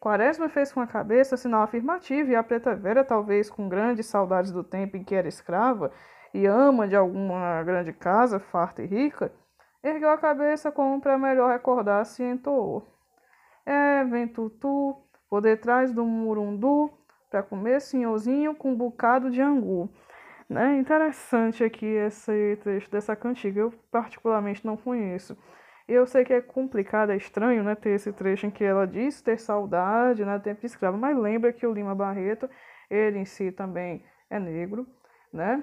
Quaresma 0.00 0.48
fez 0.48 0.72
com 0.72 0.80
a 0.80 0.86
cabeça 0.88 1.36
sinal 1.36 1.62
afirmativo 1.62 2.32
e 2.32 2.34
a 2.34 2.42
preta 2.42 2.74
velha, 2.74 3.04
talvez 3.04 3.48
com 3.48 3.68
grandes 3.68 4.06
saudades 4.06 4.50
do 4.50 4.64
tempo 4.64 4.96
em 4.96 5.04
que 5.04 5.14
era 5.14 5.28
escrava 5.28 5.92
e 6.34 6.44
ama 6.44 6.88
de 6.88 6.96
alguma 6.96 7.62
grande 7.62 7.92
casa, 7.92 8.40
farta 8.40 8.82
e 8.82 8.86
rica, 8.86 9.32
ergueu 9.84 10.10
a 10.10 10.18
cabeça 10.18 10.72
como 10.72 11.00
para 11.00 11.18
melhor 11.18 11.52
recordar-se 11.52 12.22
entoou. 12.22 12.82
É, 13.66 14.02
vem 14.04 14.26
tutu, 14.26 14.96
por 15.28 15.40
detrás 15.40 15.92
do 15.92 16.04
murundu, 16.04 16.90
para 17.30 17.42
comer 17.42 17.80
senhorzinho 17.80 18.54
com 18.54 18.72
um 18.72 18.76
bocado 18.76 19.30
de 19.30 19.40
angu. 19.40 19.90
Né? 20.48 20.76
Interessante 20.78 21.62
aqui 21.64 21.86
esse 21.86 22.56
trecho 22.62 22.90
dessa 22.90 23.14
cantiga, 23.14 23.60
eu 23.60 23.72
particularmente 23.90 24.64
não 24.64 24.76
conheço. 24.76 25.36
Eu 25.86 26.06
sei 26.06 26.24
que 26.24 26.32
é 26.32 26.40
complicado, 26.40 27.10
é 27.10 27.16
estranho, 27.16 27.62
né, 27.62 27.74
ter 27.74 27.90
esse 27.90 28.10
trecho 28.10 28.46
em 28.46 28.50
que 28.50 28.64
ela 28.64 28.86
diz 28.86 29.20
ter 29.20 29.38
saudade, 29.38 30.24
né, 30.24 30.38
tempo 30.38 30.60
de 30.60 30.66
escravo, 30.66 30.96
mas 30.96 31.16
lembra 31.16 31.52
que 31.52 31.66
o 31.66 31.72
Lima 31.72 31.94
Barreto, 31.94 32.48
ele 32.88 33.18
em 33.18 33.26
si 33.26 33.52
também 33.52 34.02
é 34.30 34.38
negro, 34.38 34.86
né? 35.30 35.62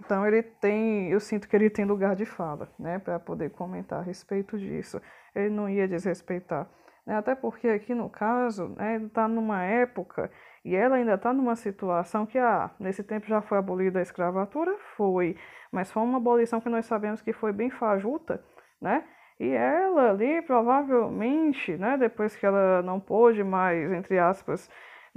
Então 0.00 0.26
ele 0.26 0.42
tem, 0.42 1.10
eu 1.10 1.20
sinto 1.20 1.48
que 1.48 1.56
ele 1.56 1.68
tem 1.68 1.84
lugar 1.84 2.14
de 2.14 2.24
fala, 2.24 2.68
né, 2.78 2.98
para 2.98 3.18
poder 3.18 3.50
comentar 3.50 4.00
a 4.00 4.02
respeito 4.02 4.58
disso. 4.58 5.00
Ele 5.34 5.50
não 5.50 5.68
ia 5.68 5.88
desrespeitar, 5.88 6.68
né? 7.06 7.16
Até 7.16 7.34
porque 7.34 7.68
aqui 7.68 7.94
no 7.94 8.08
caso, 8.08 8.68
né, 8.76 8.96
está 8.96 9.26
numa 9.26 9.62
época 9.64 10.30
e 10.64 10.74
ela 10.76 10.96
ainda 10.96 11.14
está 11.14 11.32
numa 11.32 11.56
situação 11.56 12.26
que, 12.26 12.38
ah, 12.38 12.70
nesse 12.78 13.02
tempo 13.02 13.26
já 13.26 13.40
foi 13.40 13.58
abolida 13.58 13.98
a 13.98 14.02
escravatura, 14.02 14.76
foi, 14.96 15.36
mas 15.72 15.90
foi 15.90 16.02
uma 16.02 16.18
abolição 16.18 16.60
que 16.60 16.68
nós 16.68 16.86
sabemos 16.86 17.22
que 17.22 17.32
foi 17.32 17.52
bem 17.52 17.70
fajuta, 17.70 18.42
né? 18.80 19.04
E 19.40 19.48
ela 19.50 20.10
ali, 20.10 20.42
provavelmente, 20.42 21.76
né, 21.76 21.96
depois 21.96 22.34
que 22.36 22.44
ela 22.44 22.82
não 22.82 22.98
pôde 22.98 23.44
mais, 23.44 23.92
entre 23.92 24.18
aspas, 24.18 24.68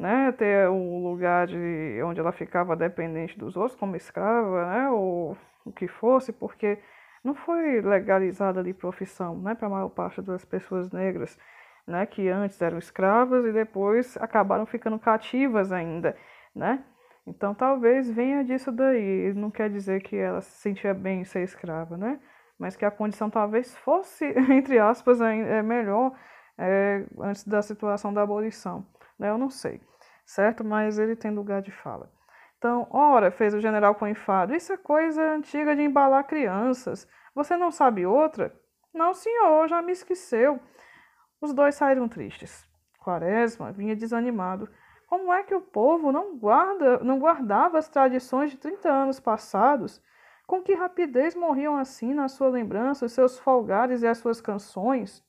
né, 0.01 0.31
ter 0.31 0.69
um 0.69 1.03
lugar 1.03 1.47
de 1.47 2.01
onde 2.03 2.19
ela 2.19 2.31
ficava 2.31 2.75
dependente 2.75 3.37
dos 3.37 3.55
outros, 3.55 3.79
como 3.79 3.95
escrava, 3.95 4.65
né, 4.65 4.89
ou 4.89 5.37
o 5.65 5.71
que 5.71 5.87
fosse, 5.87 6.33
porque 6.33 6.79
não 7.23 7.35
foi 7.35 7.81
legalizada 7.81 8.59
ali 8.59 8.73
profissão, 8.73 9.37
né, 9.39 9.53
para 9.55 9.67
a 9.67 9.69
maior 9.69 9.89
parte 9.89 10.21
das 10.21 10.43
pessoas 10.43 10.91
negras, 10.91 11.37
né, 11.85 12.05
que 12.05 12.27
antes 12.27 12.61
eram 12.61 12.79
escravas 12.79 13.45
e 13.45 13.51
depois 13.51 14.17
acabaram 14.17 14.65
ficando 14.65 14.97
cativas 14.99 15.71
ainda, 15.71 16.17
né. 16.55 16.83
Então 17.27 17.53
talvez 17.53 18.09
venha 18.09 18.43
disso 18.43 18.71
daí. 18.71 19.31
Não 19.35 19.51
quer 19.51 19.69
dizer 19.69 20.01
que 20.01 20.15
ela 20.15 20.41
se 20.41 20.59
sentia 20.59 20.91
bem 20.91 21.21
em 21.21 21.23
ser 21.23 21.43
escrava, 21.43 21.95
né? 21.95 22.19
mas 22.61 22.75
que 22.75 22.85
a 22.85 22.91
condição 22.91 23.27
talvez 23.27 23.75
fosse, 23.77 24.23
entre 24.53 24.77
aspas, 24.77 25.19
é 25.19 25.63
melhor 25.63 26.13
é, 26.59 27.03
antes 27.19 27.43
da 27.43 27.59
situação 27.63 28.13
da 28.13 28.21
abolição. 28.21 28.85
Né? 29.21 29.29
Eu 29.29 29.37
não 29.37 29.51
sei, 29.51 29.79
certo? 30.25 30.65
Mas 30.65 30.97
ele 30.97 31.15
tem 31.15 31.29
lugar 31.29 31.61
de 31.61 31.69
fala. 31.69 32.11
Então, 32.57 32.87
ora, 32.89 33.29
fez 33.29 33.53
o 33.53 33.59
general 33.59 33.93
com 33.93 34.07
enfado, 34.07 34.55
isso 34.55 34.73
é 34.73 34.77
coisa 34.77 35.21
antiga 35.21 35.75
de 35.75 35.83
embalar 35.83 36.25
crianças. 36.25 37.07
Você 37.35 37.55
não 37.55 37.69
sabe 37.71 38.03
outra? 38.05 38.51
Não, 38.91 39.13
senhor, 39.13 39.67
já 39.67 39.79
me 39.81 39.91
esqueceu. 39.91 40.59
Os 41.39 41.53
dois 41.53 41.75
saíram 41.75 42.09
tristes. 42.09 42.67
Quaresma 42.99 43.71
vinha 43.71 43.95
desanimado. 43.95 44.67
Como 45.07 45.31
é 45.31 45.43
que 45.43 45.53
o 45.53 45.61
povo 45.61 46.11
não 46.11 46.37
guarda, 46.37 46.99
não 46.99 47.19
guardava 47.19 47.77
as 47.77 47.87
tradições 47.87 48.51
de 48.51 48.57
30 48.57 48.89
anos 48.89 49.19
passados? 49.19 50.01
Com 50.47 50.63
que 50.63 50.73
rapidez 50.73 51.35
morriam 51.35 51.77
assim 51.77 52.13
na 52.13 52.27
sua 52.27 52.49
lembrança 52.49 53.05
os 53.05 53.11
seus 53.11 53.37
folgares 53.39 54.01
e 54.01 54.07
as 54.07 54.17
suas 54.17 54.41
canções? 54.41 55.23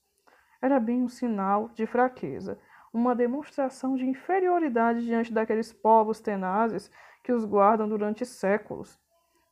Era 0.63 0.81
bem 0.81 1.03
um 1.03 1.09
sinal 1.09 1.69
de 1.71 1.87
fraqueza, 1.87 2.59
uma 2.93 3.15
demonstração 3.15 3.97
de 3.97 4.07
inferioridade 4.07 5.05
diante 5.05 5.33
daqueles 5.33 5.73
povos 5.73 6.21
tenazes 6.21 6.91
que 7.23 7.33
os 7.33 7.45
guardam 7.45 7.89
durante 7.89 8.27
séculos. 8.27 9.01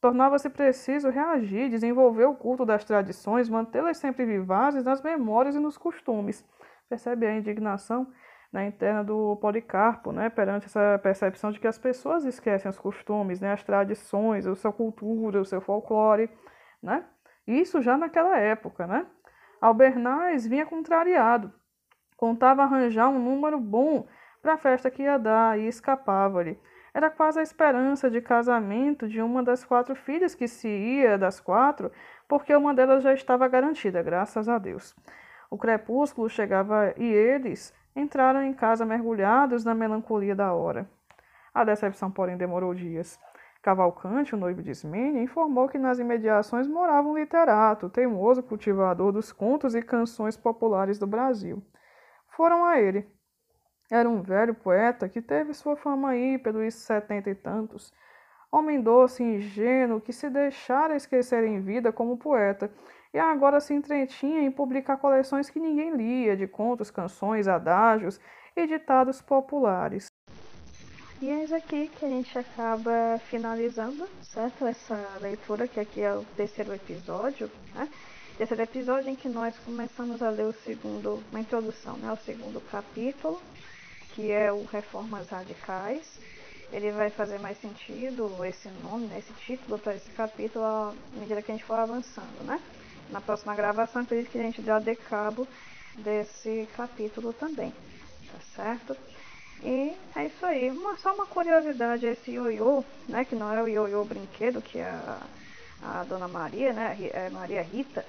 Tornava-se 0.01 0.49
preciso 0.49 1.11
reagir, 1.11 1.69
desenvolver 1.69 2.25
o 2.25 2.35
culto 2.35 2.65
das 2.65 2.85
tradições, 2.85 3.49
mantê-las 3.49 3.99
sempre 3.99 4.25
vivazes 4.25 4.83
nas 4.83 5.03
memórias 5.03 5.55
e 5.55 5.61
nos 5.61 5.77
costumes. 5.77 6.45
Percebe 6.89 7.27
a 7.27 7.37
indignação 7.37 8.07
na 8.53 8.65
interna 8.65 9.05
do 9.05 9.37
Policarpo, 9.37 10.11
né, 10.11 10.29
perante 10.29 10.67
essa 10.67 10.99
percepção 11.03 11.53
de 11.53 11.61
que 11.61 11.69
as 11.69 11.79
pessoas 11.79 12.25
esquecem 12.25 12.69
os 12.69 12.79
costumes, 12.79 13.41
né, 13.41 13.53
as 13.53 13.63
tradições, 13.63 14.47
a 14.47 14.55
sua 14.57 14.73
cultura, 14.73 15.41
o 15.41 15.45
seu 15.45 15.61
folclore, 15.61 16.29
né? 16.83 17.05
Isso 17.47 17.81
já 17.81 17.97
naquela 17.97 18.39
época, 18.39 18.87
né? 18.87 19.07
Albernaz 19.61 20.47
vinha 20.47 20.67
contrariado, 20.67 21.53
contava 22.21 22.63
arranjar 22.63 23.09
um 23.09 23.19
número 23.19 23.59
bom 23.59 24.07
para 24.43 24.53
a 24.53 24.59
festa 24.59 24.91
que 24.91 25.05
ia 25.05 25.19
dar 25.19 25.59
e 25.59 25.67
escapava-lhe. 25.67 26.61
Era 26.93 27.09
quase 27.09 27.41
a 27.41 27.43
esperança 27.43 28.11
de 28.11 28.21
casamento 28.21 29.09
de 29.09 29.23
uma 29.23 29.43
das 29.43 29.65
quatro 29.65 29.95
filhas 29.95 30.35
que 30.35 30.47
se 30.47 30.69
ia 30.69 31.17
das 31.17 31.41
quatro, 31.41 31.91
porque 32.29 32.55
uma 32.55 32.75
delas 32.75 33.03
já 33.03 33.15
estava 33.15 33.49
garantida, 33.49 34.03
graças 34.03 34.51
a 34.51 34.59
Deus. 34.59 34.95
O 35.51 35.57
crepúsculo 35.57 36.29
chegava 36.29 36.93
e 36.99 37.11
eles 37.11 37.73
entraram 37.97 38.43
em 38.43 38.53
casa 38.53 38.85
mergulhados 38.85 39.65
na 39.65 39.75
melancolia 39.75 40.35
da 40.35 40.53
hora. 40.53 40.87
A 41.55 41.65
decepção, 41.65 42.11
porém, 42.11 42.37
demorou 42.37 42.75
dias. 42.75 43.19
Cavalcante, 43.63 44.35
o 44.35 44.39
noivo 44.39 44.63
de 44.63 44.73
Ismênia, 44.73 45.23
informou 45.23 45.71
que 45.71 45.79
nas 45.79 45.99
imediações 45.99 46.69
morava 46.69 47.09
um 47.09 47.17
literato, 47.17 47.89
teimoso 47.89 48.43
cultivador 48.43 49.11
dos 49.11 49.33
contos 49.33 49.75
e 49.75 49.81
canções 49.81 50.37
populares 50.37 50.99
do 50.99 51.07
Brasil. 51.07 51.63
Foram 52.41 52.65
a 52.65 52.81
ele. 52.81 53.07
Era 53.91 54.09
um 54.09 54.23
velho 54.23 54.55
poeta 54.55 55.07
que 55.11 55.21
teve 55.21 55.53
sua 55.53 55.77
fama 55.77 56.09
aí 56.09 56.39
pelos 56.39 56.73
setenta 56.73 57.29
e 57.29 57.35
tantos. 57.35 57.93
Homem 58.51 58.81
doce 58.81 59.23
ingênuo 59.23 60.01
que 60.01 60.11
se 60.11 60.31
deixara 60.31 60.97
esquecer 60.97 61.45
em 61.45 61.61
vida 61.61 61.93
como 61.93 62.17
poeta 62.17 62.71
e 63.13 63.19
agora 63.19 63.61
se 63.61 63.75
entretinha 63.75 64.41
em 64.41 64.51
publicar 64.51 64.97
coleções 64.97 65.51
que 65.51 65.61
ninguém 65.61 65.95
lia, 65.95 66.35
de 66.35 66.47
contos, 66.47 66.91
canções, 66.91 67.47
adágios 67.47 68.19
e 68.57 68.67
ditados 68.67 69.21
populares. 69.21 70.07
E 71.21 71.29
é 71.29 71.45
aqui 71.55 71.89
que 71.89 72.07
a 72.07 72.09
gente 72.09 72.39
acaba 72.39 73.19
finalizando, 73.27 74.09
certo? 74.23 74.65
Essa 74.65 74.97
leitura, 75.21 75.69
que 75.69 75.79
aqui 75.79 76.01
é 76.01 76.15
o 76.15 76.25
terceiro 76.39 76.73
episódio, 76.73 77.51
né? 77.75 77.87
Terceiro 78.41 78.63
episódio 78.63 79.11
em 79.11 79.15
que 79.15 79.29
nós 79.29 79.55
começamos 79.67 80.23
a 80.23 80.31
ler 80.31 80.47
o 80.47 80.55
segundo, 80.65 81.23
uma 81.31 81.41
introdução, 81.41 81.99
né? 81.99 82.11
O 82.11 82.17
segundo 82.25 82.59
capítulo, 82.71 83.39
que 84.15 84.33
é 84.33 84.51
o 84.51 84.65
Reformas 84.65 85.29
Radicais. 85.29 86.19
Ele 86.73 86.91
vai 86.91 87.11
fazer 87.11 87.39
mais 87.39 87.61
sentido 87.61 88.43
esse 88.47 88.71
nome, 88.83 89.09
né? 89.09 89.19
esse 89.19 89.35
título 89.45 89.79
para 89.79 89.95
esse 89.95 90.09
capítulo 90.13 90.65
à 90.65 90.95
medida 91.17 91.43
que 91.43 91.53
a 91.53 91.55
gente 91.55 91.67
for 91.67 91.79
avançando, 91.79 92.43
né? 92.45 92.59
na 93.11 93.21
próxima 93.21 93.55
gravação, 93.55 94.01
acredito 94.01 94.31
que 94.31 94.39
a 94.39 94.43
gente 94.43 94.63
já 94.63 94.79
dê 94.79 94.97
cabo 94.97 95.47
desse 95.97 96.67
capítulo 96.75 97.35
também, 97.35 97.75
tá 98.33 98.41
certo? 98.57 98.97
E 99.63 99.95
é 100.17 100.25
isso 100.25 100.47
aí. 100.47 100.71
Uma, 100.71 100.97
só 100.97 101.15
uma 101.15 101.27
curiosidade, 101.27 102.07
esse 102.07 102.31
ioiô, 102.31 102.83
né, 103.07 103.23
que 103.23 103.35
não 103.35 103.53
é 103.53 103.63
o 103.63 103.69
ioiô 103.69 104.03
brinquedo, 104.03 104.63
que 104.63 104.81
a, 104.81 105.21
a 105.83 106.05
dona 106.05 106.27
Maria, 106.27 106.73
né, 106.73 106.97
é 107.13 107.29
Maria 107.29 107.61
Rita, 107.61 108.03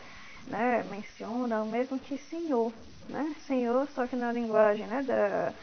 né, 0.47 0.85
menciona 0.89 1.63
o 1.63 1.69
mesmo 1.69 1.99
que 1.99 2.17
senhor, 2.17 2.71
né, 3.09 3.35
senhor, 3.47 3.87
só 3.93 4.07
que 4.07 4.15
na 4.15 4.31
linguagem, 4.31 4.85
né, 4.87 5.03
da, 5.03 5.53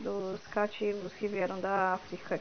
dos 0.00 0.40
cativos 0.48 1.12
que 1.14 1.28
vieram 1.28 1.60
da 1.60 1.94
África, 1.94 2.40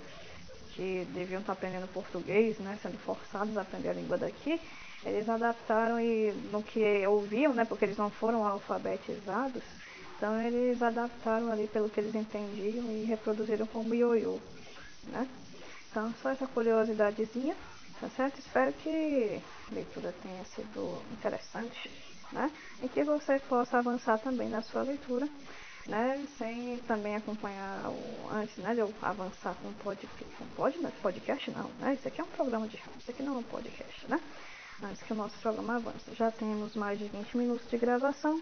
que 0.74 1.08
deviam 1.14 1.42
estar 1.42 1.54
aprendendo 1.54 1.92
português, 1.92 2.58
né, 2.60 2.78
sendo 2.82 2.98
forçados 3.00 3.58
a 3.58 3.62
aprender 3.62 3.90
a 3.90 3.94
língua 3.94 4.18
daqui, 4.18 4.60
eles 5.04 5.28
adaptaram 5.30 6.00
e 6.00 6.32
no 6.52 6.62
que 6.62 7.06
ouviam, 7.08 7.54
né, 7.54 7.66
porque 7.66 7.86
eles 7.86 7.98
não 7.98 8.10
foram 8.10 8.46
alfabetizados, 8.46 9.64
então 10.18 10.42
eles 10.42 10.82
adaptaram 10.82 11.52
ali 11.52 11.68
pelo 11.68 11.90
que 11.90 12.00
eles 12.00 12.16
entendiam 12.16 12.86
e 12.92 13.04
reproduziram 13.06 13.68
como 13.68 13.94
ioiô, 13.94 14.40
né? 15.10 15.28
Então 15.90 16.12
só 16.22 16.32
essa 16.32 16.48
curiosidadezinha, 16.48 17.56
tá 18.02 18.10
certo? 18.10 18.40
Espero 18.40 18.74
que 18.74 19.40
leitura 19.72 20.14
tenha 20.22 20.44
sido 20.46 21.02
interessante, 21.12 21.92
né? 22.32 22.52
E 22.82 22.90
que 22.90 23.04
você 23.04 23.40
possa 23.40 23.80
avançar 23.80 24.20
também 24.20 24.50
na 24.50 24.62
sua 24.62 24.84
leitura, 24.84 25.28
né? 25.88 26.26
Sem 26.38 26.78
também 26.88 27.16
acompanhar 27.16 27.90
o, 27.90 28.30
antes, 28.32 28.58
né? 28.58 28.74
De 28.74 28.80
eu 28.80 28.94
avançar 29.02 29.56
com 29.56 29.72
podcast, 29.74 30.36
com 30.38 30.46
pod, 30.56 30.78
podcast 31.02 31.52
não, 31.52 31.70
né? 31.80 31.94
Isso 31.94 32.08
aqui 32.08 32.22
é 32.22 32.24
um 32.24 32.28
programa 32.28 32.68
de 32.68 32.78
rádio, 32.78 33.00
isso 33.00 33.12
aqui 33.12 33.24
não 33.24 33.36
é 33.36 33.40
um 33.40 33.44
podcast, 33.44 34.08
né? 34.08 34.20
antes 34.84 35.02
que 35.02 35.14
o 35.14 35.16
nosso 35.16 35.38
programa 35.40 35.76
avance. 35.76 36.14
Já 36.16 36.32
temos 36.32 36.76
mais 36.76 37.00
de 37.00 37.06
20 37.06 37.38
minutos 37.38 37.70
de 37.70 37.78
gravação, 37.78 38.42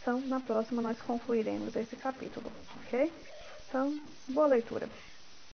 então 0.00 0.20
na 0.22 0.40
próxima 0.40 0.80
nós 0.80 1.00
concluiremos 1.02 1.74
esse 1.76 1.96
capítulo, 1.96 2.50
ok? 2.86 3.12
Então, 3.68 4.00
boa 4.28 4.46
leitura. 4.46 4.88